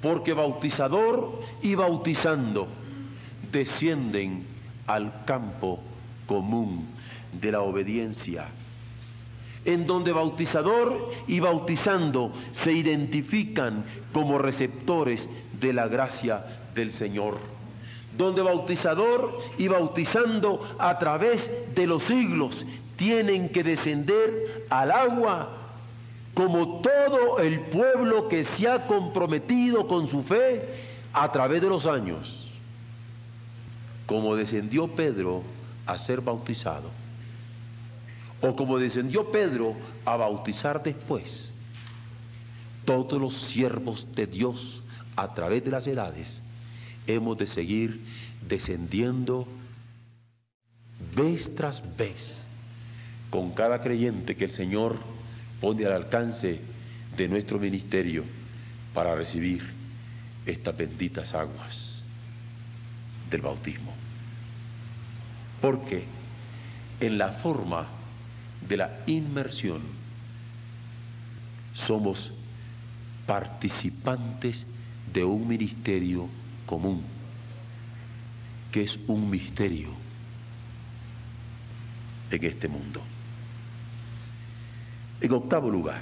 Porque 0.00 0.32
bautizador 0.32 1.40
y 1.60 1.74
bautizando 1.74 2.68
descienden 3.50 4.46
al 4.86 5.24
campo 5.24 5.80
común 6.26 6.86
de 7.40 7.50
la 7.50 7.62
obediencia, 7.62 8.46
en 9.64 9.84
donde 9.84 10.12
bautizador 10.12 11.10
y 11.26 11.40
bautizando 11.40 12.32
se 12.52 12.72
identifican 12.72 13.84
como 14.12 14.38
receptores 14.38 15.28
de 15.60 15.72
la 15.72 15.88
gracia 15.88 16.44
del 16.74 16.92
Señor, 16.92 17.36
donde 18.16 18.42
bautizador 18.42 19.40
y 19.58 19.66
bautizando 19.66 20.60
a 20.78 20.98
través 21.00 21.50
de 21.74 21.86
los 21.88 22.04
siglos 22.04 22.64
tienen 23.00 23.48
que 23.48 23.64
descender 23.64 24.66
al 24.68 24.90
agua 24.90 25.56
como 26.34 26.82
todo 26.82 27.38
el 27.38 27.58
pueblo 27.60 28.28
que 28.28 28.44
se 28.44 28.68
ha 28.68 28.86
comprometido 28.86 29.88
con 29.88 30.06
su 30.06 30.22
fe 30.22 30.68
a 31.14 31.32
través 31.32 31.62
de 31.62 31.70
los 31.70 31.86
años, 31.86 32.46
como 34.04 34.36
descendió 34.36 34.86
Pedro 34.86 35.42
a 35.86 35.96
ser 35.96 36.20
bautizado, 36.20 36.90
o 38.42 38.54
como 38.54 38.78
descendió 38.78 39.32
Pedro 39.32 39.76
a 40.04 40.16
bautizar 40.16 40.82
después, 40.82 41.50
todos 42.84 43.18
los 43.18 43.34
siervos 43.34 44.06
de 44.14 44.26
Dios 44.26 44.82
a 45.16 45.32
través 45.32 45.64
de 45.64 45.70
las 45.70 45.86
edades 45.86 46.42
hemos 47.06 47.38
de 47.38 47.46
seguir 47.46 48.04
descendiendo 48.46 49.48
vez 51.16 51.54
tras 51.54 51.82
vez 51.96 52.44
con 53.30 53.52
cada 53.52 53.80
creyente 53.80 54.36
que 54.36 54.44
el 54.44 54.50
Señor 54.50 54.98
pone 55.60 55.86
al 55.86 55.92
alcance 55.92 56.60
de 57.16 57.28
nuestro 57.28 57.58
ministerio 57.58 58.24
para 58.92 59.14
recibir 59.14 59.62
estas 60.46 60.76
benditas 60.76 61.34
aguas 61.34 62.02
del 63.30 63.40
bautismo. 63.40 63.92
Porque 65.60 66.04
en 67.00 67.18
la 67.18 67.30
forma 67.30 67.86
de 68.68 68.76
la 68.76 68.98
inmersión 69.06 69.82
somos 71.72 72.32
participantes 73.26 74.66
de 75.12 75.24
un 75.24 75.46
ministerio 75.46 76.28
común, 76.66 77.02
que 78.72 78.82
es 78.82 78.98
un 79.06 79.30
misterio 79.30 79.88
en 82.30 82.44
este 82.44 82.68
mundo. 82.68 83.02
En 85.20 85.32
octavo 85.32 85.70
lugar, 85.70 86.00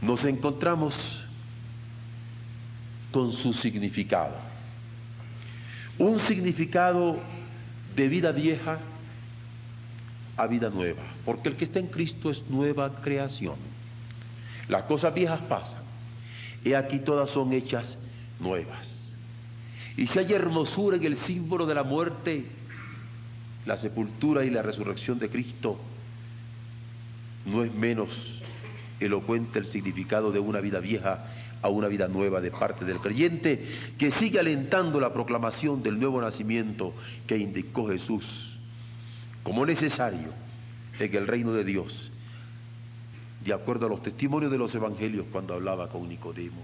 nos 0.00 0.24
encontramos 0.24 1.24
con 3.10 3.32
su 3.32 3.52
significado. 3.52 4.34
Un 5.98 6.18
significado 6.20 7.18
de 7.94 8.08
vida 8.08 8.32
vieja 8.32 8.78
a 10.36 10.46
vida 10.46 10.70
nueva, 10.70 11.02
porque 11.24 11.50
el 11.50 11.56
que 11.56 11.64
está 11.64 11.78
en 11.78 11.88
Cristo 11.88 12.30
es 12.30 12.44
nueva 12.48 12.94
creación. 13.02 13.56
Las 14.68 14.84
cosas 14.84 15.12
viejas 15.12 15.40
pasan, 15.42 15.82
y 16.64 16.72
aquí 16.72 16.98
todas 16.98 17.30
son 17.30 17.52
hechas 17.52 17.98
nuevas. 18.40 19.08
Y 19.96 20.06
si 20.06 20.18
hay 20.18 20.32
hermosura 20.32 20.96
en 20.96 21.04
el 21.04 21.16
símbolo 21.16 21.66
de 21.66 21.74
la 21.74 21.82
muerte, 21.82 22.46
la 23.66 23.76
sepultura 23.76 24.44
y 24.44 24.50
la 24.50 24.62
resurrección 24.62 25.18
de 25.18 25.28
Cristo, 25.28 25.78
no 27.44 27.64
es 27.64 27.72
menos 27.74 28.42
elocuente 29.00 29.58
el 29.58 29.66
significado 29.66 30.32
de 30.32 30.38
una 30.38 30.60
vida 30.60 30.80
vieja 30.80 31.26
a 31.60 31.68
una 31.68 31.88
vida 31.88 32.08
nueva 32.08 32.40
de 32.40 32.50
parte 32.50 32.84
del 32.84 32.98
creyente 32.98 33.64
que 33.98 34.10
sigue 34.10 34.40
alentando 34.40 35.00
la 35.00 35.12
proclamación 35.12 35.82
del 35.82 35.98
nuevo 35.98 36.20
nacimiento 36.20 36.92
que 37.26 37.38
indicó 37.38 37.88
Jesús 37.88 38.58
como 39.42 39.66
necesario 39.66 40.28
en 40.98 41.14
el 41.16 41.26
reino 41.26 41.52
de 41.52 41.64
Dios, 41.64 42.10
de 43.44 43.52
acuerdo 43.52 43.86
a 43.86 43.88
los 43.88 44.02
testimonios 44.02 44.52
de 44.52 44.58
los 44.58 44.74
evangelios 44.74 45.26
cuando 45.32 45.54
hablaba 45.54 45.88
con 45.88 46.08
Nicodemo. 46.08 46.62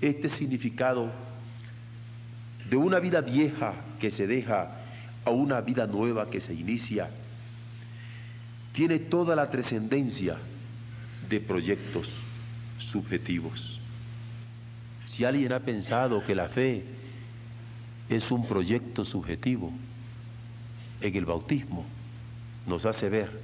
Este 0.00 0.28
significado 0.28 1.10
de 2.68 2.76
una 2.76 3.00
vida 3.00 3.20
vieja 3.20 3.74
que 3.98 4.10
se 4.10 4.26
deja 4.26 4.76
a 5.24 5.30
una 5.30 5.60
vida 5.60 5.86
nueva 5.86 6.30
que 6.30 6.40
se 6.40 6.54
inicia 6.54 7.10
tiene 8.72 8.98
toda 8.98 9.34
la 9.36 9.50
trascendencia 9.50 10.36
de 11.28 11.40
proyectos 11.40 12.14
subjetivos. 12.78 13.80
Si 15.06 15.24
alguien 15.24 15.52
ha 15.52 15.60
pensado 15.60 16.22
que 16.22 16.34
la 16.34 16.48
fe 16.48 16.84
es 18.08 18.30
un 18.30 18.46
proyecto 18.46 19.04
subjetivo, 19.04 19.72
en 21.00 21.16
el 21.16 21.24
bautismo 21.24 21.84
nos 22.66 22.84
hace 22.84 23.08
ver 23.08 23.40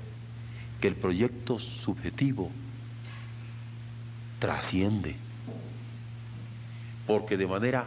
que 0.81 0.89
el 0.89 0.95
proyecto 0.95 1.59
subjetivo 1.59 2.51
trasciende, 4.39 5.17
porque 7.07 7.37
de 7.37 7.47
manera 7.47 7.87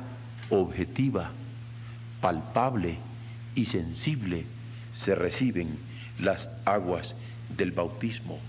objetiva, 0.50 1.32
palpable 2.22 2.98
y 3.56 3.66
sensible 3.66 4.46
se 4.92 5.16
reciben 5.16 5.78
las 6.20 6.50
aguas 6.66 7.16
del 7.56 7.72
bautismo. 7.72 8.40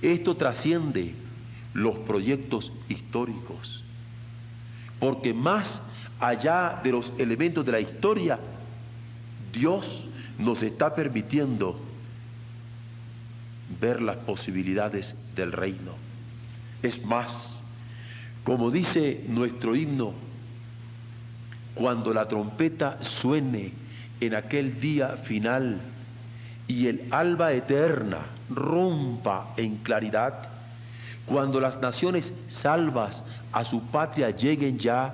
Esto 0.00 0.36
trasciende 0.36 1.14
los 1.74 1.96
proyectos 1.98 2.72
históricos, 2.88 3.84
porque 4.98 5.32
más 5.32 5.80
allá 6.20 6.80
de 6.82 6.92
los 6.92 7.12
elementos 7.18 7.64
de 7.64 7.72
la 7.72 7.80
historia, 7.80 8.38
Dios 9.52 10.08
nos 10.38 10.62
está 10.62 10.94
permitiendo 10.94 11.80
ver 13.80 14.02
las 14.02 14.16
posibilidades 14.16 15.14
del 15.34 15.52
reino. 15.52 15.92
Es 16.82 17.04
más, 17.04 17.58
como 18.44 18.70
dice 18.70 19.24
nuestro 19.28 19.76
himno, 19.76 20.14
cuando 21.74 22.12
la 22.12 22.28
trompeta 22.28 23.02
suene 23.02 23.72
en 24.20 24.34
aquel 24.34 24.80
día 24.80 25.16
final, 25.16 25.80
y 26.72 26.88
el 26.88 27.08
alba 27.10 27.52
eterna 27.52 28.20
rompa 28.48 29.52
en 29.58 29.76
claridad, 29.76 30.48
cuando 31.26 31.60
las 31.60 31.80
naciones 31.80 32.32
salvas 32.48 33.22
a 33.52 33.62
su 33.64 33.82
patria 33.82 34.30
lleguen 34.30 34.78
ya 34.78 35.12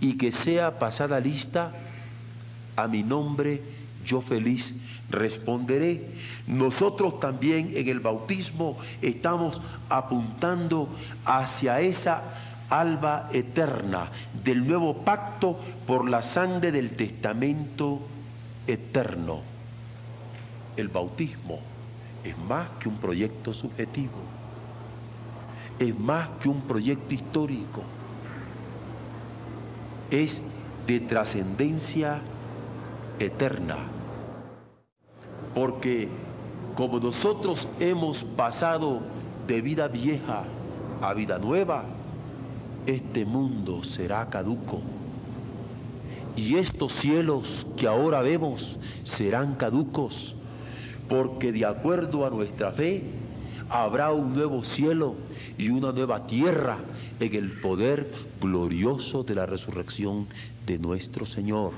y 0.00 0.16
que 0.16 0.32
sea 0.32 0.78
pasada 0.78 1.20
lista, 1.20 1.72
a 2.76 2.88
mi 2.88 3.02
nombre 3.02 3.62
yo 4.06 4.22
feliz 4.22 4.74
responderé. 5.10 6.02
Nosotros 6.46 7.20
también 7.20 7.72
en 7.74 7.88
el 7.88 8.00
bautismo 8.00 8.78
estamos 9.02 9.60
apuntando 9.90 10.88
hacia 11.26 11.80
esa 11.80 12.22
alba 12.70 13.28
eterna 13.34 14.08
del 14.42 14.66
nuevo 14.66 15.04
pacto 15.04 15.60
por 15.86 16.08
la 16.08 16.22
sangre 16.22 16.72
del 16.72 16.92
testamento 16.96 18.00
eterno 18.66 19.59
el 20.76 20.88
bautismo 20.88 21.60
es 22.24 22.36
más 22.38 22.68
que 22.80 22.88
un 22.88 22.96
proyecto 22.96 23.52
subjetivo, 23.52 24.18
es 25.78 25.98
más 25.98 26.28
que 26.40 26.48
un 26.48 26.60
proyecto 26.62 27.14
histórico, 27.14 27.82
es 30.10 30.42
de 30.86 31.00
trascendencia 31.00 32.20
eterna. 33.18 33.76
Porque 35.54 36.08
como 36.76 37.00
nosotros 37.00 37.66
hemos 37.78 38.22
pasado 38.24 39.00
de 39.46 39.60
vida 39.60 39.88
vieja 39.88 40.44
a 41.00 41.14
vida 41.14 41.38
nueva, 41.38 41.84
este 42.86 43.24
mundo 43.24 43.82
será 43.84 44.28
caduco. 44.28 44.80
Y 46.36 46.56
estos 46.56 46.92
cielos 46.94 47.66
que 47.76 47.86
ahora 47.86 48.20
vemos 48.22 48.78
serán 49.04 49.56
caducos 49.56 50.36
porque 51.10 51.50
de 51.50 51.66
acuerdo 51.66 52.24
a 52.24 52.30
nuestra 52.30 52.70
fe, 52.70 53.02
habrá 53.68 54.12
un 54.12 54.32
nuevo 54.32 54.62
cielo 54.62 55.16
y 55.58 55.68
una 55.68 55.90
nueva 55.90 56.24
tierra 56.28 56.78
en 57.18 57.34
el 57.34 57.60
poder 57.60 58.08
glorioso 58.40 59.24
de 59.24 59.34
la 59.34 59.44
resurrección 59.44 60.28
de 60.64 60.78
nuestro 60.78 61.26
Señor. 61.26 61.72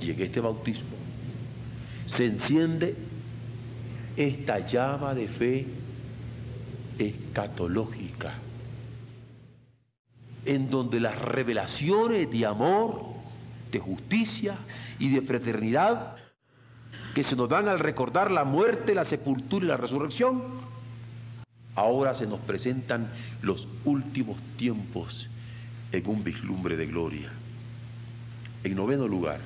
Y 0.00 0.10
en 0.10 0.20
este 0.20 0.40
bautismo 0.40 0.88
se 2.06 2.26
enciende 2.26 2.96
esta 4.16 4.58
llama 4.66 5.14
de 5.14 5.28
fe 5.28 5.66
escatológica, 6.98 8.34
en 10.44 10.68
donde 10.68 10.98
las 10.98 11.16
revelaciones 11.16 12.28
de 12.28 12.44
amor, 12.44 13.04
de 13.70 13.78
justicia 13.78 14.58
y 14.98 15.10
de 15.10 15.20
fraternidad 15.20 16.16
que 17.18 17.24
se 17.24 17.34
nos 17.34 17.48
dan 17.48 17.66
al 17.66 17.80
recordar 17.80 18.30
la 18.30 18.44
muerte, 18.44 18.94
la 18.94 19.04
sepultura 19.04 19.64
y 19.64 19.68
la 19.70 19.76
resurrección, 19.76 20.40
ahora 21.74 22.14
se 22.14 22.28
nos 22.28 22.38
presentan 22.38 23.10
los 23.42 23.66
últimos 23.84 24.36
tiempos 24.56 25.28
en 25.90 26.06
un 26.06 26.22
vislumbre 26.22 26.76
de 26.76 26.86
gloria. 26.86 27.28
En 28.62 28.76
noveno 28.76 29.08
lugar, 29.08 29.40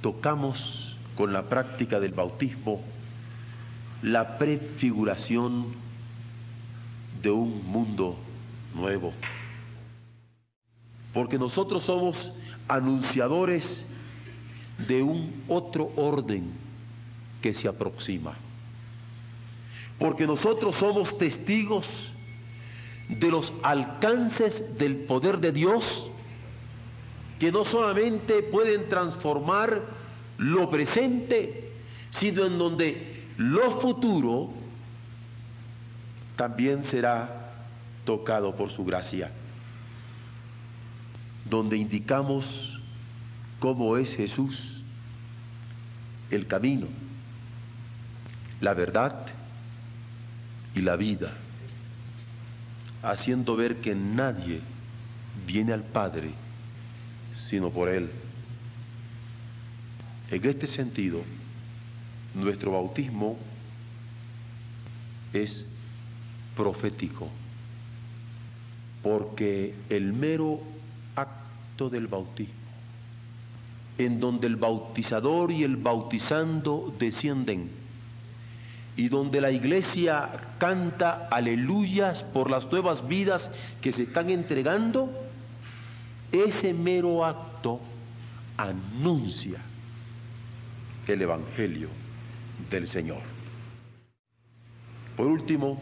tocamos 0.00 0.96
con 1.16 1.32
la 1.32 1.42
práctica 1.48 1.98
del 1.98 2.12
bautismo 2.12 2.80
la 4.00 4.38
prefiguración 4.38 5.66
de 7.20 7.32
un 7.32 7.66
mundo 7.66 8.16
nuevo. 8.72 9.12
Porque 11.12 11.40
nosotros 11.40 11.82
somos 11.82 12.30
anunciadores 12.68 13.84
de 14.86 15.02
un 15.02 15.42
otro 15.48 15.90
orden 15.96 16.52
que 17.42 17.54
se 17.54 17.68
aproxima. 17.68 18.34
Porque 19.98 20.26
nosotros 20.26 20.76
somos 20.76 21.18
testigos 21.18 22.12
de 23.08 23.30
los 23.30 23.52
alcances 23.62 24.62
del 24.78 24.96
poder 24.96 25.38
de 25.38 25.52
Dios 25.52 26.10
que 27.38 27.50
no 27.52 27.64
solamente 27.64 28.42
pueden 28.42 28.88
transformar 28.88 29.82
lo 30.38 30.68
presente, 30.70 31.72
sino 32.10 32.44
en 32.44 32.58
donde 32.58 33.24
lo 33.36 33.80
futuro 33.80 34.50
también 36.36 36.82
será 36.82 37.52
tocado 38.04 38.54
por 38.54 38.70
su 38.70 38.84
gracia, 38.84 39.30
donde 41.48 41.76
indicamos 41.76 42.77
cómo 43.58 43.96
es 43.96 44.14
Jesús, 44.14 44.82
el 46.30 46.46
camino, 46.46 46.86
la 48.60 48.74
verdad 48.74 49.26
y 50.74 50.82
la 50.82 50.96
vida, 50.96 51.32
haciendo 53.02 53.56
ver 53.56 53.80
que 53.80 53.94
nadie 53.94 54.60
viene 55.46 55.72
al 55.72 55.82
Padre 55.82 56.32
sino 57.38 57.70
por 57.70 57.88
Él. 57.88 58.10
En 60.30 60.44
este 60.44 60.66
sentido, 60.66 61.22
nuestro 62.34 62.72
bautismo 62.72 63.38
es 65.32 65.64
profético, 66.56 67.30
porque 69.02 69.74
el 69.88 70.12
mero 70.12 70.60
acto 71.16 71.88
del 71.88 72.08
bautismo, 72.08 72.54
en 73.98 74.20
donde 74.20 74.46
el 74.46 74.56
bautizador 74.56 75.50
y 75.50 75.64
el 75.64 75.76
bautizando 75.76 76.94
descienden, 76.98 77.70
y 78.96 79.08
donde 79.08 79.40
la 79.40 79.50
iglesia 79.50 80.30
canta 80.58 81.28
aleluyas 81.30 82.22
por 82.22 82.50
las 82.50 82.70
nuevas 82.70 83.06
vidas 83.06 83.50
que 83.80 83.92
se 83.92 84.04
están 84.04 84.30
entregando, 84.30 85.10
ese 86.32 86.74
mero 86.74 87.24
acto 87.24 87.80
anuncia 88.56 89.58
el 91.06 91.22
Evangelio 91.22 91.88
del 92.70 92.86
Señor. 92.86 93.20
Por 95.16 95.26
último, 95.26 95.80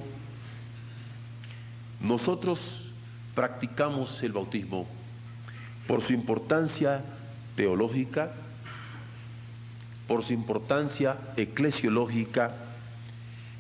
nosotros 2.01 2.93
practicamos 3.35 4.23
el 4.23 4.33
bautismo 4.33 4.87
por 5.87 6.01
su 6.01 6.12
importancia 6.12 7.03
teológica, 7.57 8.32
por 10.07 10.22
su 10.22 10.32
importancia 10.32 11.16
eclesiológica 11.36 12.54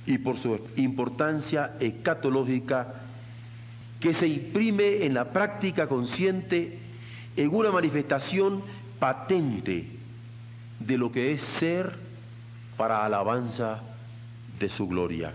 y 0.06 0.18
por 0.18 0.38
su 0.38 0.60
importancia 0.76 1.72
escatológica 1.80 2.94
que 3.98 4.14
se 4.14 4.28
imprime 4.28 5.04
en 5.04 5.14
la 5.14 5.32
práctica 5.32 5.88
consciente 5.88 6.78
en 7.36 7.52
una 7.52 7.72
manifestación 7.72 8.62
patente 9.00 9.86
de 10.78 10.98
lo 10.98 11.10
que 11.10 11.32
es 11.32 11.42
ser 11.42 11.98
para 12.76 13.04
alabanza 13.04 13.82
de 14.58 14.68
su 14.68 14.86
gloria. 14.86 15.34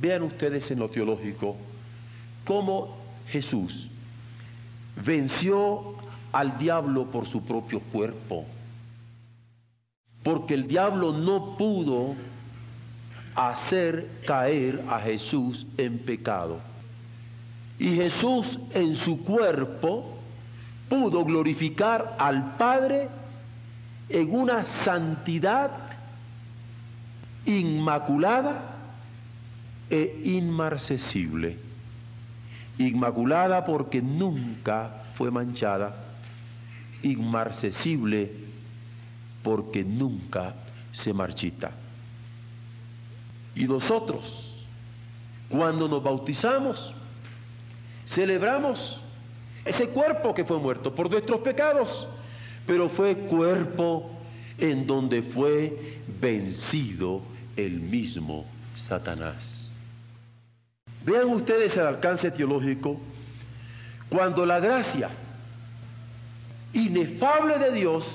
Vean 0.00 0.22
ustedes 0.22 0.70
en 0.70 0.80
lo 0.80 0.90
teológico 0.90 1.56
cómo 2.44 2.96
Jesús 3.28 3.88
venció 5.04 5.94
al 6.32 6.58
diablo 6.58 7.06
por 7.06 7.26
su 7.26 7.42
propio 7.42 7.80
cuerpo, 7.80 8.44
porque 10.22 10.54
el 10.54 10.66
diablo 10.68 11.12
no 11.12 11.56
pudo 11.56 12.14
hacer 13.34 14.08
caer 14.26 14.84
a 14.88 14.98
Jesús 15.00 15.66
en 15.76 15.98
pecado. 15.98 16.58
Y 17.78 17.96
Jesús 17.96 18.58
en 18.74 18.94
su 18.94 19.24
cuerpo 19.24 20.04
pudo 20.88 21.24
glorificar 21.24 22.16
al 22.18 22.56
Padre 22.56 23.08
en 24.08 24.34
una 24.34 24.66
santidad 24.66 25.70
inmaculada 27.46 28.60
e 29.88 30.20
inmarcesible. 30.24 31.56
Inmaculada 32.78 33.64
porque 33.64 34.02
nunca 34.02 35.04
fue 35.14 35.30
manchada, 35.30 35.94
inmarcesible 37.02 38.30
porque 39.42 39.84
nunca 39.84 40.54
se 40.92 41.12
marchita. 41.12 41.70
Y 43.54 43.64
nosotros, 43.64 44.64
cuando 45.48 45.88
nos 45.88 46.02
bautizamos, 46.02 46.94
celebramos 48.06 49.00
ese 49.64 49.88
cuerpo 49.88 50.34
que 50.34 50.44
fue 50.44 50.58
muerto 50.58 50.94
por 50.94 51.10
nuestros 51.10 51.40
pecados, 51.40 52.08
pero 52.66 52.88
fue 52.88 53.14
cuerpo 53.14 54.10
en 54.58 54.86
donde 54.86 55.22
fue 55.22 55.98
vencido 56.20 57.22
el 57.56 57.80
mismo 57.80 58.44
Satanás. 58.74 59.70
Vean 61.04 61.28
ustedes 61.28 61.76
el 61.76 61.86
alcance 61.86 62.30
teológico 62.30 63.00
cuando 64.08 64.44
la 64.44 64.60
gracia 64.60 65.08
inefable 66.72 67.58
de 67.58 67.72
Dios, 67.72 68.06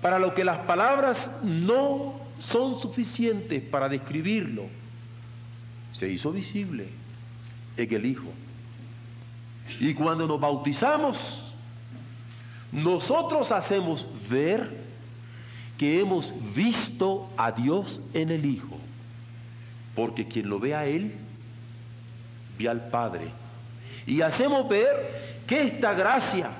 para 0.00 0.18
lo 0.18 0.34
que 0.34 0.44
las 0.44 0.58
palabras 0.58 1.30
no 1.42 2.14
son 2.38 2.78
suficientes 2.80 3.62
para 3.62 3.88
describirlo, 3.88 4.64
se 5.92 6.08
hizo 6.08 6.32
visible 6.32 6.88
en 7.76 7.94
el 7.94 8.04
Hijo. 8.04 8.28
Y 9.80 9.94
cuando 9.94 10.26
nos 10.26 10.40
bautizamos, 10.40 11.54
nosotros 12.72 13.52
hacemos 13.52 14.06
ver 14.28 14.86
que 15.78 16.00
hemos 16.00 16.32
visto 16.54 17.28
a 17.36 17.52
Dios 17.52 18.00
en 18.14 18.30
el 18.30 18.44
Hijo. 18.44 18.76
Porque 19.94 20.26
quien 20.26 20.48
lo 20.48 20.60
ve 20.60 20.74
a 20.74 20.86
Él, 20.86 21.14
ve 22.58 22.68
al 22.68 22.88
Padre. 22.88 23.28
Y 24.06 24.20
hacemos 24.20 24.68
ver 24.68 25.35
que 25.46 25.62
esta 25.62 25.94
gracia 25.94 26.50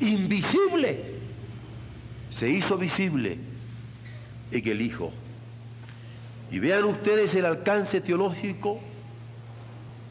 invisible 0.00 1.14
se 2.30 2.48
hizo 2.48 2.76
visible 2.76 3.38
en 4.50 4.68
el 4.68 4.80
Hijo. 4.80 5.12
Y 6.50 6.58
vean 6.58 6.84
ustedes 6.84 7.34
el 7.34 7.46
alcance 7.46 8.00
teológico 8.00 8.80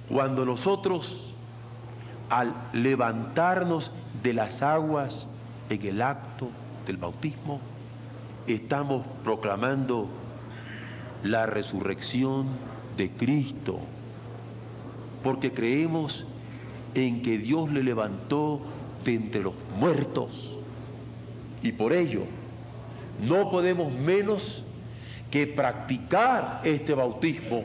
cuando 0.09 0.45
nosotros, 0.45 1.33
al 2.29 2.53
levantarnos 2.73 3.91
de 4.23 4.33
las 4.33 4.61
aguas 4.61 5.27
en 5.69 5.85
el 5.85 6.01
acto 6.01 6.49
del 6.85 6.97
bautismo, 6.97 7.59
estamos 8.47 9.05
proclamando 9.23 10.07
la 11.23 11.45
resurrección 11.45 12.47
de 12.97 13.11
Cristo, 13.11 13.79
porque 15.23 15.51
creemos 15.51 16.25
en 16.95 17.21
que 17.21 17.37
Dios 17.37 17.71
le 17.71 17.83
levantó 17.83 18.61
de 19.03 19.15
entre 19.15 19.41
los 19.41 19.55
muertos. 19.77 20.57
Y 21.63 21.71
por 21.71 21.93
ello 21.93 22.21
no 23.21 23.49
podemos 23.49 23.91
menos 23.93 24.63
que 25.29 25.47
practicar 25.47 26.61
este 26.63 26.93
bautismo 26.93 27.63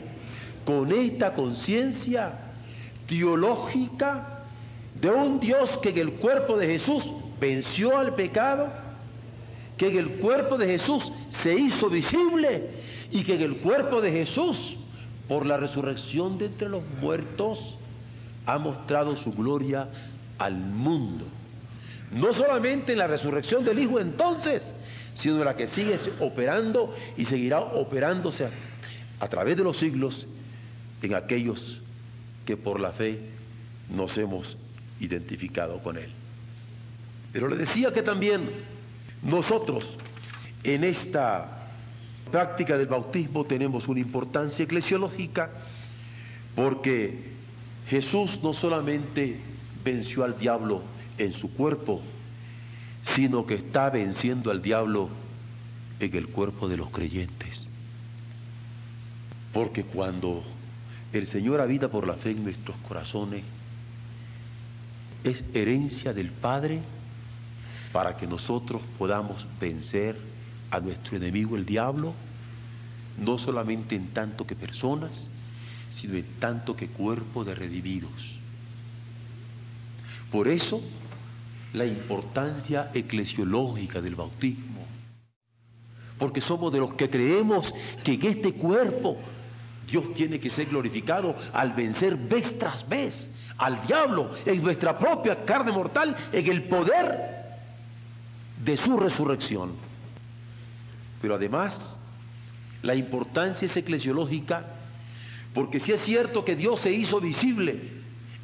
con 0.65 0.91
esta 0.91 1.33
conciencia 1.33 2.33
teológica 3.07 4.43
de 4.99 5.09
un 5.09 5.39
Dios 5.39 5.77
que 5.77 5.89
en 5.89 5.97
el 5.97 6.11
cuerpo 6.13 6.57
de 6.57 6.67
Jesús 6.67 7.11
venció 7.39 7.97
al 7.97 8.15
pecado, 8.15 8.69
que 9.77 9.89
en 9.89 9.97
el 9.97 10.09
cuerpo 10.13 10.57
de 10.57 10.67
Jesús 10.67 11.11
se 11.29 11.55
hizo 11.55 11.89
visible 11.89 12.69
y 13.11 13.23
que 13.23 13.35
en 13.35 13.41
el 13.41 13.57
cuerpo 13.57 14.01
de 14.01 14.11
Jesús, 14.11 14.77
por 15.27 15.45
la 15.45 15.57
resurrección 15.57 16.37
de 16.37 16.45
entre 16.45 16.69
los 16.69 16.83
muertos, 17.01 17.76
ha 18.47 18.57
mostrado 18.57 19.15
su 19.15 19.31
gloria 19.33 19.87
al 20.39 20.55
mundo. 20.55 21.25
No 22.11 22.33
solamente 22.33 22.93
en 22.93 22.99
la 22.99 23.07
resurrección 23.07 23.65
del 23.65 23.77
Hijo 23.77 23.99
entonces, 23.99 24.73
sino 25.13 25.37
en 25.39 25.45
la 25.45 25.55
que 25.55 25.67
sigue 25.67 25.97
operando 26.19 26.95
y 27.17 27.25
seguirá 27.25 27.59
operándose 27.59 28.49
a, 29.19 29.27
través 29.27 29.57
de 29.57 29.63
los 29.63 29.77
siglos 29.77 30.27
en 31.01 31.13
aquellos 31.13 31.81
que 32.45 32.55
por 32.55 32.79
la 32.79 32.91
fe 32.91 33.19
nos 33.89 34.17
hemos 34.17 34.57
identificado 35.01 35.79
con 35.79 35.97
Él. 35.97 36.09
Pero 37.33 37.49
le 37.49 37.57
decía 37.57 37.91
que 37.91 38.01
también 38.01 38.49
nosotros 39.21 39.97
en 40.63 40.85
esta 40.85 41.67
práctica 42.31 42.77
del 42.77 42.87
bautismo 42.87 43.45
tenemos 43.45 43.89
una 43.89 43.99
importancia 43.99 44.63
eclesiológica 44.63 45.49
porque 46.55 47.36
Jesús 47.89 48.39
no 48.43 48.53
solamente 48.53 49.39
venció 49.83 50.25
al 50.25 50.37
diablo 50.37 50.81
en 51.17 51.31
su 51.31 51.51
cuerpo, 51.53 52.01
sino 53.15 53.45
que 53.45 53.55
está 53.55 53.89
venciendo 53.89 54.51
al 54.51 54.61
diablo 54.61 55.09
en 55.99 56.15
el 56.15 56.27
cuerpo 56.27 56.67
de 56.67 56.77
los 56.77 56.89
creyentes. 56.89 57.65
Porque 59.53 59.83
cuando 59.83 60.43
el 61.13 61.27
Señor 61.27 61.61
habita 61.61 61.89
por 61.89 62.05
la 62.05 62.15
fe 62.15 62.31
en 62.31 62.43
nuestros 62.43 62.75
corazones, 62.87 63.43
es 65.23 65.43
herencia 65.53 66.13
del 66.13 66.31
Padre 66.31 66.81
para 67.93 68.17
que 68.17 68.27
nosotros 68.27 68.81
podamos 68.97 69.47
vencer 69.59 70.17
a 70.71 70.79
nuestro 70.79 71.15
enemigo 71.17 71.55
el 71.55 71.65
diablo, 71.65 72.13
no 73.17 73.37
solamente 73.37 73.95
en 73.95 74.07
tanto 74.09 74.45
que 74.45 74.55
personas, 74.55 75.29
sino 75.89 76.15
en 76.15 76.25
tanto 76.39 76.75
que 76.75 76.87
cuerpo 76.87 77.43
de 77.43 77.55
redimidos. 77.55 78.37
Por 80.31 80.47
eso, 80.47 80.81
la 81.73 81.85
importancia 81.85 82.91
eclesiológica 82.93 84.01
del 84.01 84.15
bautismo. 84.15 84.85
Porque 86.17 86.41
somos 86.41 86.73
de 86.73 86.79
los 86.79 86.93
que 86.95 87.09
creemos 87.09 87.73
que 88.03 88.13
en 88.13 88.25
este 88.25 88.53
cuerpo 88.53 89.17
Dios 89.87 90.13
tiene 90.13 90.39
que 90.39 90.49
ser 90.49 90.67
glorificado 90.67 91.35
al 91.53 91.73
vencer 91.73 92.17
vez 92.17 92.57
tras 92.57 92.87
vez 92.87 93.29
al 93.57 93.85
diablo 93.85 94.31
en 94.45 94.61
nuestra 94.61 94.97
propia 94.97 95.43
carne 95.43 95.71
mortal, 95.71 96.15
en 96.31 96.47
el 96.47 96.63
poder 96.63 97.37
de 98.63 98.77
su 98.77 98.97
resurrección. 98.97 99.71
Pero 101.21 101.35
además, 101.35 101.95
la 102.83 102.95
importancia 102.95 103.65
es 103.65 103.75
eclesiológica, 103.75 104.65
porque 105.57 105.79
si 105.79 105.91
es 105.91 106.01
cierto 106.01 106.45
que 106.45 106.55
Dios 106.55 106.81
se 106.81 106.91
hizo 106.91 107.19
visible 107.19 107.81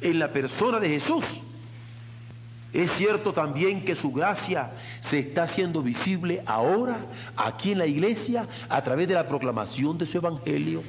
en 0.00 0.18
la 0.18 0.32
persona 0.32 0.80
de 0.80 0.88
Jesús, 0.88 1.42
es 2.72 2.90
cierto 2.94 3.32
también 3.32 3.84
que 3.84 3.94
su 3.94 4.10
gracia 4.10 4.72
se 5.00 5.20
está 5.20 5.44
haciendo 5.44 5.80
visible 5.80 6.42
ahora 6.44 6.98
aquí 7.36 7.70
en 7.70 7.78
la 7.78 7.86
iglesia 7.86 8.48
a 8.68 8.82
través 8.82 9.06
de 9.06 9.14
la 9.14 9.28
proclamación 9.28 9.96
de 9.96 10.06
su 10.06 10.18
evangelio. 10.18 10.82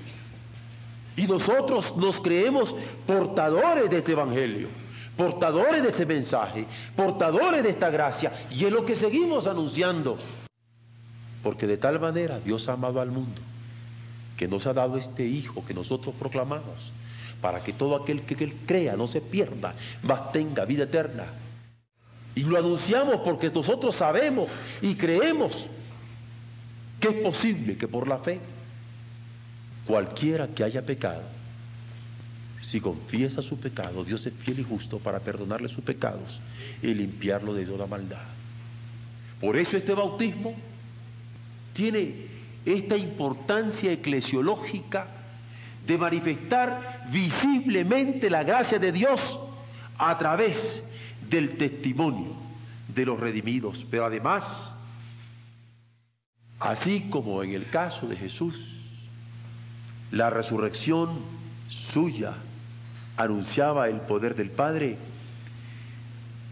Y 1.16 1.28
nosotros 1.28 1.96
nos 1.96 2.20
creemos 2.20 2.76
portadores 3.06 3.88
de 3.92 4.00
este 4.00 4.14
evangelio, 4.14 4.70
portadores 5.16 5.84
de 5.84 5.90
este 5.90 6.08
mensaje, 6.08 6.66
portadores 6.96 7.62
de 7.62 7.70
esta 7.70 7.92
gracia. 7.92 8.34
Y 8.50 8.66
es 8.66 8.72
lo 8.72 8.84
que 8.84 8.96
seguimos 8.96 9.46
anunciando. 9.46 10.18
Porque 11.44 11.68
de 11.68 11.78
tal 11.78 12.00
manera 12.00 12.40
Dios 12.40 12.68
ha 12.68 12.74
amado 12.74 13.00
al 13.00 13.12
mundo 13.12 13.44
que 14.38 14.48
nos 14.48 14.68
ha 14.68 14.74
dado 14.74 14.98
este 14.98 15.26
Hijo 15.26 15.66
que 15.66 15.74
nosotros 15.74 16.14
proclamamos, 16.18 16.92
para 17.42 17.64
que 17.64 17.74
todo 17.74 17.96
aquel 17.96 18.22
que 18.24 18.44
él 18.44 18.56
crea 18.66 18.96
no 18.96 19.08
se 19.08 19.22
pierda, 19.22 19.74
mas 20.04 20.32
tenga 20.32 20.66
vida 20.66 20.84
eterna. 20.84 21.26
Y 22.34 22.44
lo 22.44 22.58
anunciamos 22.58 23.18
porque 23.24 23.50
nosotros 23.50 23.96
sabemos 23.96 24.50
y 24.82 24.96
creemos 24.96 25.68
que 27.00 27.10
es 27.10 27.16
posible 27.16 27.78
que 27.78 27.88
por 27.88 28.08
la 28.08 28.18
fe 28.18 28.40
cualquiera 29.86 30.48
que 30.48 30.64
haya 30.64 30.82
pecado, 30.82 31.24
si 32.62 32.82
confiesa 32.82 33.42
su 33.42 33.58
pecado, 33.58 34.04
Dios 34.04 34.26
es 34.26 34.34
fiel 34.34 34.60
y 34.60 34.64
justo 34.64 34.98
para 34.98 35.20
perdonarle 35.20 35.70
sus 35.70 35.84
pecados 35.84 36.42
y 36.82 36.94
limpiarlo 36.94 37.54
de 37.54 37.66
toda 37.66 37.86
maldad. 37.86 38.24
Por 39.40 39.56
eso 39.56 39.78
este 39.78 39.94
bautismo 39.94 40.56
tiene 41.74 42.35
esta 42.66 42.98
importancia 42.98 43.92
eclesiológica 43.92 45.08
de 45.86 45.98
manifestar 45.98 47.06
visiblemente 47.12 48.30
la 48.30 48.44
gracia 48.44 48.80
de 48.80 48.92
Dios 48.92 49.40
a 49.98 50.18
través 50.18 50.84
del 51.30 51.58
testimonio 51.58 52.36
de 52.88 53.06
los 53.06 53.20
redimidos, 53.20 53.86
pero 53.90 54.06
además, 54.06 54.74
así 56.60 57.08
como 57.10 57.44
en 57.44 57.54
el 57.54 57.70
caso 57.70 58.08
de 58.08 58.16
Jesús, 58.16 59.08
la 60.12 60.30
resurrección 60.30 61.20
suya 61.68 62.34
anunciaba 63.18 63.88
el 63.88 64.02
poder 64.02 64.36
del 64.36 64.50
Padre, 64.50 64.98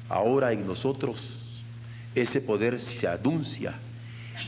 ahora 0.09 0.51
en 0.51 0.66
nosotros 0.66 1.61
ese 2.14 2.41
poder 2.41 2.80
se 2.80 3.07
anuncia 3.07 3.74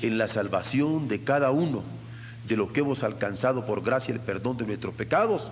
en 0.01 0.17
la 0.17 0.27
salvación 0.27 1.07
de 1.07 1.23
cada 1.23 1.51
uno 1.51 1.83
de 2.47 2.57
los 2.57 2.71
que 2.71 2.81
hemos 2.81 3.03
alcanzado 3.03 3.65
por 3.65 3.83
gracia 3.83 4.13
el 4.13 4.19
perdón 4.19 4.57
de 4.57 4.65
nuestros 4.65 4.93
pecados 4.93 5.51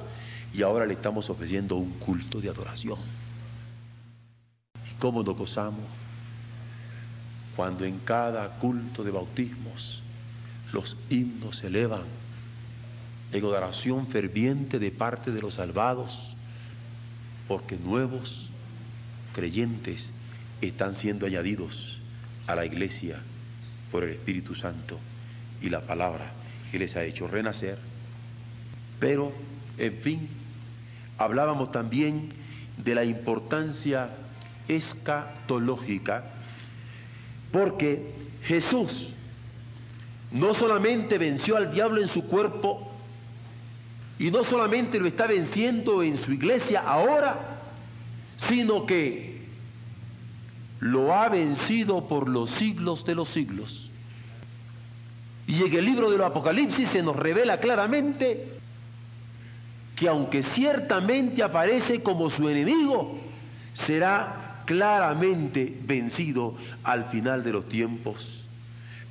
y 0.54 0.62
ahora 0.62 0.86
le 0.86 0.94
estamos 0.94 1.30
ofreciendo 1.30 1.76
un 1.76 1.91
culto 1.94 2.39
de 2.39 2.50
adoración. 2.50 3.00
¿Cómo 5.00 5.24
nos 5.24 5.36
gozamos 5.36 5.86
cuando 7.56 7.86
en 7.86 8.00
cada 8.00 8.48
culto 8.58 9.04
de 9.04 9.12
bautismos 9.12 10.02
los 10.72 10.98
himnos 11.10 11.58
se 11.58 11.68
elevan 11.68 12.04
en 13.32 13.44
oración 13.44 14.08
ferviente 14.08 14.80
de 14.80 14.91
parte 14.91 15.32
de 15.32 15.41
los 15.41 15.56
salvados, 15.56 16.36
porque 17.48 17.78
nuevos 17.78 18.50
creyentes 19.34 20.12
están 20.62 20.96
siendo 20.96 21.26
añadidos 21.26 22.00
a 22.48 22.56
la 22.56 22.66
iglesia 22.66 23.20
por 23.94 24.04
el 24.04 24.10
Espíritu 24.10 24.56
Santo 24.56 25.00
y 25.62 25.70
la 25.70 25.82
palabra 25.82 26.26
que 26.72 26.80
les 26.80 26.96
ha 26.96 27.04
hecho 27.04 27.28
renacer. 27.28 27.78
Pero, 29.00 29.32
en 29.78 29.94
fin, 30.00 30.28
hablábamos 31.20 31.72
también 31.72 32.30
de 32.84 32.96
la 32.96 33.06
importancia 33.06 34.10
escatológica, 34.68 36.24
porque 37.52 38.02
Jesús 38.46 39.10
no 40.32 40.56
solamente 40.56 41.20
venció 41.20 41.56
al 41.56 41.72
diablo 41.72 42.02
en 42.02 42.08
su 42.08 42.26
cuerpo, 42.26 42.91
y 44.18 44.32
no 44.32 44.44
solamente 44.44 45.00
lo 45.00 45.06
está 45.06 45.28
venciendo 45.28 46.02
en 46.02 46.18
su 46.18 46.34
iglesia 46.34 46.82
ahora, 46.82 47.60
sino 48.38 48.88
que 48.88 49.32
lo 50.84 51.15
ha 51.15 51.29
vencido 51.29 52.09
por 52.09 52.27
los 52.27 52.49
siglos 52.49 53.05
de 53.05 53.15
los 53.15 53.29
siglos. 53.29 53.89
Y 55.47 55.63
en 55.63 55.73
el 55.73 55.86
libro 55.86 56.11
del 56.11 56.21
Apocalipsis 56.21 56.89
se 56.89 57.01
nos 57.01 57.15
revela 57.15 57.61
claramente 57.61 58.59
que 59.95 60.09
aunque 60.09 60.43
ciertamente 60.43 61.41
aparece 61.41 62.03
como 62.03 62.29
su 62.29 62.49
enemigo, 62.49 63.17
será 63.73 64.63
claramente 64.65 65.79
vencido 65.86 66.55
al 66.84 67.05
final 67.05 67.45
de 67.45 67.53
los 67.53 67.69
tiempos. 67.69 68.49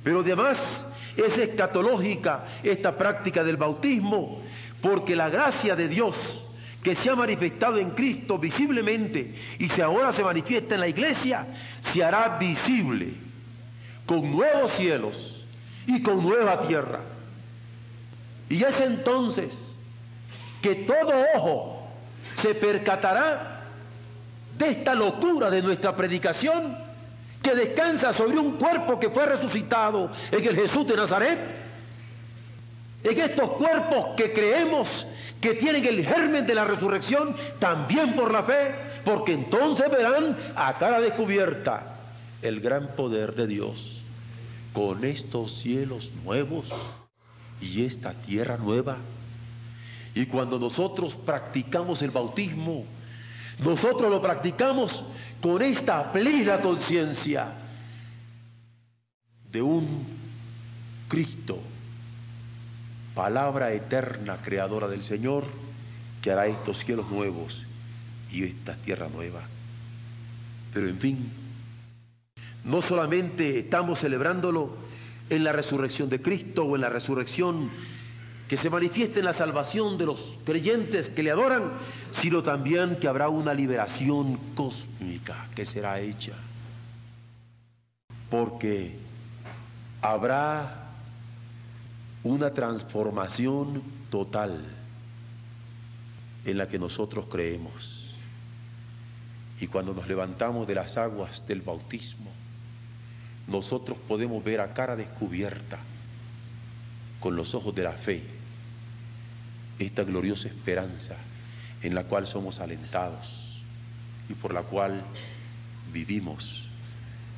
Pero 0.03 0.19
además 0.19 0.85
es 1.17 1.35
escatológica 1.39 2.45
esta 2.61 2.95
práctica 2.95 3.43
del 3.43 3.57
bautismo, 3.57 4.41
porque 4.79 5.15
la 5.15 5.29
gracia 5.29 5.75
de 5.75 5.87
Dios 5.87 6.42
que 6.83 6.95
se 6.95 7.09
ha 7.09 7.15
manifestado 7.15 7.77
en 7.77 7.91
Cristo 7.91 8.37
visiblemente 8.37 9.35
y 9.57 9.69
si 9.69 9.81
ahora 9.81 10.11
se 10.11 10.23
manifiesta 10.23 10.75
en 10.75 10.81
la 10.81 10.87
iglesia, 10.87 11.47
se 11.79 12.03
hará 12.03 12.37
visible 12.37 13.13
con 14.05 14.29
nuevos 14.29 14.71
cielos 14.73 15.45
y 15.87 16.03
con 16.03 16.21
nueva 16.21 16.67
tierra. 16.67 16.99
Y 18.49 18.61
es 18.63 18.81
entonces 18.81 19.77
que 20.61 20.75
todo 20.75 21.11
ojo 21.35 21.87
se 22.35 22.53
percatará 22.53 23.61
de 24.57 24.69
esta 24.69 24.93
locura 24.93 25.49
de 25.49 25.61
nuestra 25.61 25.95
predicación 25.95 26.77
que 27.41 27.55
descansa 27.55 28.13
sobre 28.13 28.37
un 28.37 28.53
cuerpo 28.53 28.99
que 28.99 29.09
fue 29.09 29.25
resucitado 29.25 30.09
en 30.31 30.47
el 30.47 30.55
Jesús 30.55 30.87
de 30.87 30.95
Nazaret. 30.95 31.39
En 33.03 33.19
estos 33.19 33.51
cuerpos 33.51 34.07
que 34.15 34.31
creemos 34.31 35.05
que 35.41 35.55
tienen 35.55 35.85
el 35.85 36.05
germen 36.05 36.47
de 36.47 36.55
la 36.55 36.63
resurrección, 36.63 37.35
también 37.59 38.15
por 38.15 38.31
la 38.31 38.43
fe, 38.43 38.75
porque 39.03 39.33
entonces 39.33 39.91
verán 39.91 40.37
a 40.55 40.73
cara 40.75 41.01
descubierta 41.01 41.97
el 42.41 42.61
gran 42.61 42.95
poder 42.95 43.35
de 43.35 43.47
Dios 43.47 44.01
con 44.71 45.03
estos 45.03 45.53
cielos 45.59 46.11
nuevos 46.23 46.65
y 47.59 47.85
esta 47.85 48.13
tierra 48.13 48.57
nueva. 48.57 48.97
Y 50.15 50.25
cuando 50.27 50.59
nosotros 50.59 51.15
practicamos 51.15 52.01
el 52.01 52.11
bautismo, 52.11 52.85
nosotros 53.59 54.09
lo 54.09 54.21
practicamos 54.21 55.03
con 55.41 55.61
esta 55.61 56.11
plena 56.11 56.61
conciencia 56.61 57.51
de 59.51 59.61
un 59.61 60.05
Cristo, 61.07 61.59
palabra 63.15 63.71
eterna, 63.73 64.37
creadora 64.43 64.87
del 64.87 65.03
Señor, 65.03 65.43
que 66.21 66.31
hará 66.31 66.47
estos 66.47 66.79
cielos 66.79 67.09
nuevos 67.09 67.65
y 68.31 68.43
esta 68.43 68.75
tierra 68.75 69.07
nueva. 69.13 69.41
Pero 70.73 70.87
en 70.87 70.99
fin, 70.99 71.31
no 72.63 72.81
solamente 72.81 73.59
estamos 73.59 73.99
celebrándolo 73.99 74.75
en 75.29 75.43
la 75.43 75.51
resurrección 75.51 76.09
de 76.09 76.21
Cristo 76.21 76.63
o 76.63 76.75
en 76.75 76.81
la 76.81 76.89
resurrección 76.89 77.69
que 78.47 78.57
se 78.57 78.69
manifieste 78.69 79.19
en 79.19 79.25
la 79.25 79.33
salvación 79.33 79.97
de 79.97 80.05
los 80.05 80.37
creyentes 80.45 81.09
que 81.09 81.23
le 81.23 81.31
adoran, 81.31 81.71
sino 82.11 82.43
también 82.43 82.97
que 82.97 83.07
habrá 83.07 83.29
una 83.29 83.53
liberación 83.53 84.37
cósmica 84.55 85.47
que 85.55 85.65
será 85.65 85.99
hecha. 85.99 86.33
Porque 88.29 88.95
habrá 90.01 90.82
una 92.23 92.53
transformación 92.53 93.83
total 94.09 94.63
en 96.45 96.57
la 96.57 96.67
que 96.67 96.79
nosotros 96.79 97.27
creemos. 97.29 98.13
Y 99.59 99.67
cuando 99.67 99.93
nos 99.93 100.07
levantamos 100.07 100.67
de 100.67 100.75
las 100.75 100.97
aguas 100.97 101.45
del 101.47 101.61
bautismo, 101.61 102.31
nosotros 103.47 103.97
podemos 104.07 104.43
ver 104.43 104.61
a 104.61 104.73
cara 104.73 104.95
descubierta, 104.95 105.79
con 107.19 107.35
los 107.35 107.55
ojos 107.55 107.73
de 107.73 107.83
la 107.83 107.93
fe, 107.93 108.21
esta 109.79 110.03
gloriosa 110.03 110.49
esperanza 110.49 111.15
en 111.81 111.95
la 111.95 112.03
cual 112.03 112.27
somos 112.27 112.59
alentados 112.59 113.59
y 114.29 114.33
por 114.33 114.53
la 114.53 114.63
cual 114.63 115.03
vivimos 115.91 116.65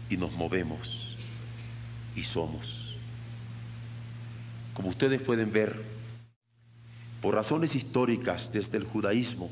y 0.10 0.18
nos 0.18 0.32
movemos 0.32 1.16
y 2.16 2.24
somos. 2.24 2.85
Como 4.76 4.90
ustedes 4.90 5.22
pueden 5.22 5.54
ver, 5.54 5.82
por 7.22 7.34
razones 7.34 7.76
históricas 7.76 8.52
desde 8.52 8.78
el 8.78 8.84
judaísmo, 8.84 9.50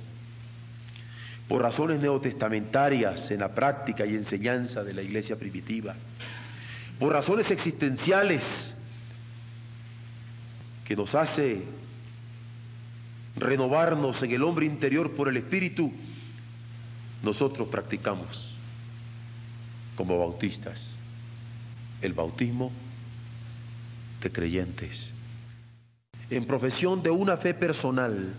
por 1.48 1.62
razones 1.62 2.02
neotestamentarias 2.02 3.32
en 3.32 3.40
la 3.40 3.56
práctica 3.56 4.06
y 4.06 4.16
enseñanza 4.16 4.84
de 4.84 4.94
la 4.94 5.02
iglesia 5.02 5.38
primitiva, 5.38 5.96
por 7.00 7.14
razones 7.14 7.50
existenciales 7.52 8.74
que 10.86 10.96
nos 10.96 11.16
hace 11.16 11.64
renovarnos 13.38 14.22
en 14.24 14.32
el 14.32 14.44
hombre 14.44 14.66
interior 14.66 15.14
por 15.14 15.30
el 15.30 15.38
Espíritu, 15.38 15.92
nosotros 17.24 17.70
practicamos 17.70 18.54
como 19.96 20.20
bautistas 20.20 20.90
el 22.02 22.12
bautismo 22.12 22.74
creyentes 24.32 25.14
en 26.30 26.46
profesión 26.46 27.04
de 27.04 27.12
una 27.12 27.38
fe 27.38 27.54
personal 27.54 28.34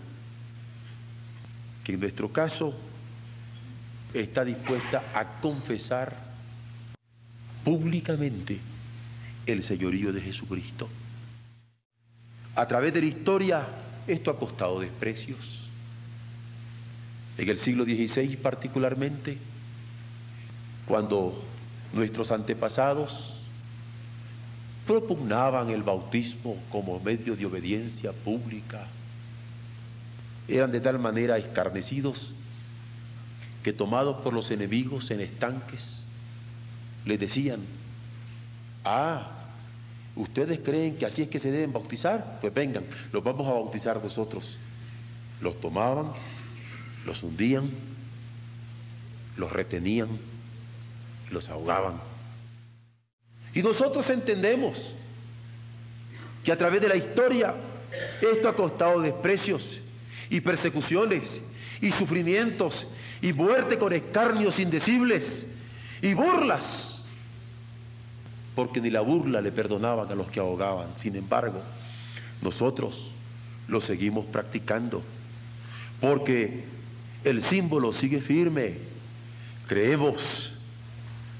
que 1.83 1.93
en 1.93 1.99
nuestro 1.99 2.31
caso 2.31 2.73
está 4.13 4.43
dispuesta 4.43 5.03
a 5.13 5.39
confesar 5.39 6.15
públicamente 7.63 8.59
el 9.45 9.63
señorío 9.63 10.11
de 10.11 10.21
Jesucristo. 10.21 10.89
A 12.55 12.67
través 12.67 12.93
de 12.93 13.01
la 13.01 13.07
historia 13.07 13.67
esto 14.07 14.31
ha 14.31 14.37
costado 14.37 14.79
desprecios. 14.79 15.69
En 17.37 17.49
el 17.49 17.57
siglo 17.57 17.83
XVI 17.83 18.37
particularmente, 18.37 19.37
cuando 20.87 21.43
nuestros 21.93 22.31
antepasados 22.31 23.34
propugnaban 24.85 25.69
el 25.69 25.83
bautismo 25.83 26.57
como 26.71 26.99
medio 26.99 27.35
de 27.35 27.45
obediencia 27.45 28.11
pública, 28.11 28.87
eran 30.47 30.71
de 30.71 30.79
tal 30.79 30.99
manera 30.99 31.37
escarnecidos 31.37 32.31
que 33.63 33.73
tomados 33.73 34.21
por 34.21 34.33
los 34.33 34.51
enemigos 34.51 35.09
en 35.09 35.21
estanques, 35.21 36.03
les 37.05 37.19
decían, 37.19 37.61
ah, 38.83 39.35
¿Ustedes 40.15 40.59
creen 40.59 40.95
que 40.95 41.05
así 41.05 41.23
es 41.23 41.27
que 41.27 41.39
se 41.39 41.51
deben 41.51 41.73
bautizar? 41.73 42.37
Pues 42.39 42.53
vengan, 42.53 42.85
los 43.11 43.23
vamos 43.23 43.47
a 43.47 43.51
bautizar 43.51 44.01
nosotros. 44.01 44.57
Los 45.41 45.59
tomaban, 45.59 46.13
los 47.05 47.21
hundían, 47.21 47.69
los 49.35 49.51
retenían, 49.51 50.07
los 51.31 51.49
ahogaban. 51.49 51.99
Y 53.55 53.63
nosotros 53.63 54.07
entendemos 54.11 54.93
que 56.43 56.51
a 56.51 56.57
través 56.57 56.81
de 56.81 56.89
la 56.89 56.95
historia 56.95 57.55
esto 58.21 58.47
ha 58.47 58.55
costado 58.55 59.01
desprecios 59.01 59.79
y 60.29 60.41
persecuciones 60.41 61.41
y 61.81 61.91
sufrimientos 61.91 62.85
y 63.21 63.33
muerte 63.33 63.79
con 63.79 63.93
escarnios 63.93 64.59
indecibles 64.59 65.47
y 66.03 66.13
burlas 66.13 66.95
porque 68.55 68.79
ni 68.79 68.89
la 68.89 69.01
burla 69.01 69.41
le 69.41 69.51
perdonaban 69.51 70.09
a 70.09 70.15
los 70.15 70.29
que 70.29 70.39
ahogaban. 70.39 70.87
Sin 70.95 71.15
embargo, 71.15 71.61
nosotros 72.41 73.11
lo 73.67 73.81
seguimos 73.81 74.25
practicando, 74.25 75.03
porque 75.99 76.63
el 77.23 77.41
símbolo 77.43 77.91
sigue 77.91 78.21
firme. 78.21 78.77
Creemos 79.67 80.51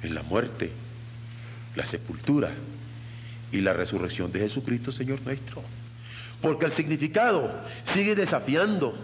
en 0.04 0.14
la 0.14 0.24
muerte, 0.24 0.72
la 1.76 1.86
sepultura 1.86 2.52
y 3.52 3.62
la 3.62 3.74
resurrección 3.74 4.32
de 4.32 4.40
Jesucristo, 4.40 4.92
Señor 4.92 5.22
nuestro. 5.22 5.62
Porque 6.42 6.66
el 6.66 6.72
significado 6.72 7.62
sigue 7.94 8.16
desafiando 8.16 8.98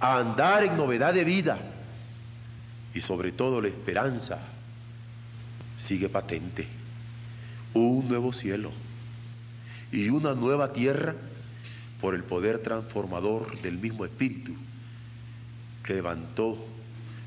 a 0.00 0.18
andar 0.18 0.64
en 0.64 0.76
novedad 0.76 1.14
de 1.14 1.24
vida 1.24 1.58
y 2.94 3.00
sobre 3.00 3.32
todo 3.32 3.60
la 3.60 3.68
esperanza 3.68 4.38
sigue 5.78 6.08
patente 6.08 6.66
un 7.74 8.08
nuevo 8.08 8.32
cielo 8.32 8.70
y 9.90 10.08
una 10.08 10.34
nueva 10.34 10.72
tierra 10.72 11.14
por 12.00 12.14
el 12.14 12.24
poder 12.24 12.58
transformador 12.58 13.60
del 13.62 13.78
mismo 13.78 14.04
Espíritu 14.04 14.54
que 15.82 15.94
levantó 15.94 16.58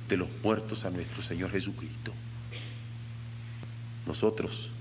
de 0.09 0.17
los 0.17 0.27
muertos 0.43 0.85
a 0.85 0.89
nuestro 0.89 1.21
Señor 1.23 1.51
Jesucristo. 1.51 2.13
Nosotros 4.05 4.71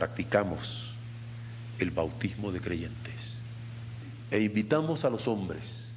practicamos 0.00 0.94
el 1.78 1.90
bautismo 1.90 2.50
de 2.52 2.58
creyentes 2.58 3.36
e 4.30 4.40
invitamos 4.40 5.04
a 5.04 5.10
los 5.10 5.28
hombres 5.28 5.88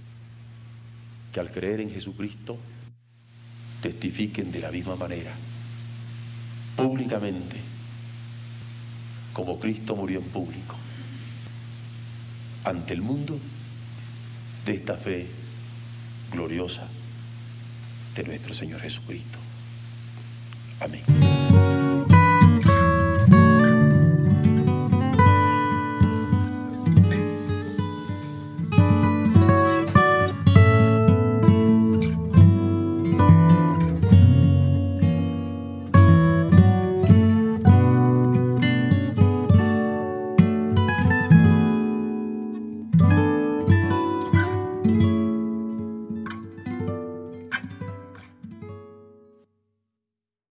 que 1.31 1.39
al 1.39 1.49
creer 1.49 1.79
en 1.79 1.89
Jesucristo 1.89 2.57
testifiquen 3.81 4.51
de 4.51 4.59
la 4.59 4.71
misma 4.71 4.97
manera, 4.97 5.31
públicamente 6.75 7.55
como 9.31 9.57
Cristo 9.57 9.95
murió 9.95 10.19
en 10.19 10.25
público 10.25 10.75
ante 12.65 12.93
el 12.93 13.01
mundo 13.01 13.39
de 14.65 14.73
esta 14.73 14.97
fe 14.97 15.27
gloriosa 16.29 16.89
de 18.17 18.23
nuestro 18.25 18.53
Señor 18.53 18.81
Jesucristo. 18.81 19.39
Amén. 20.81 21.82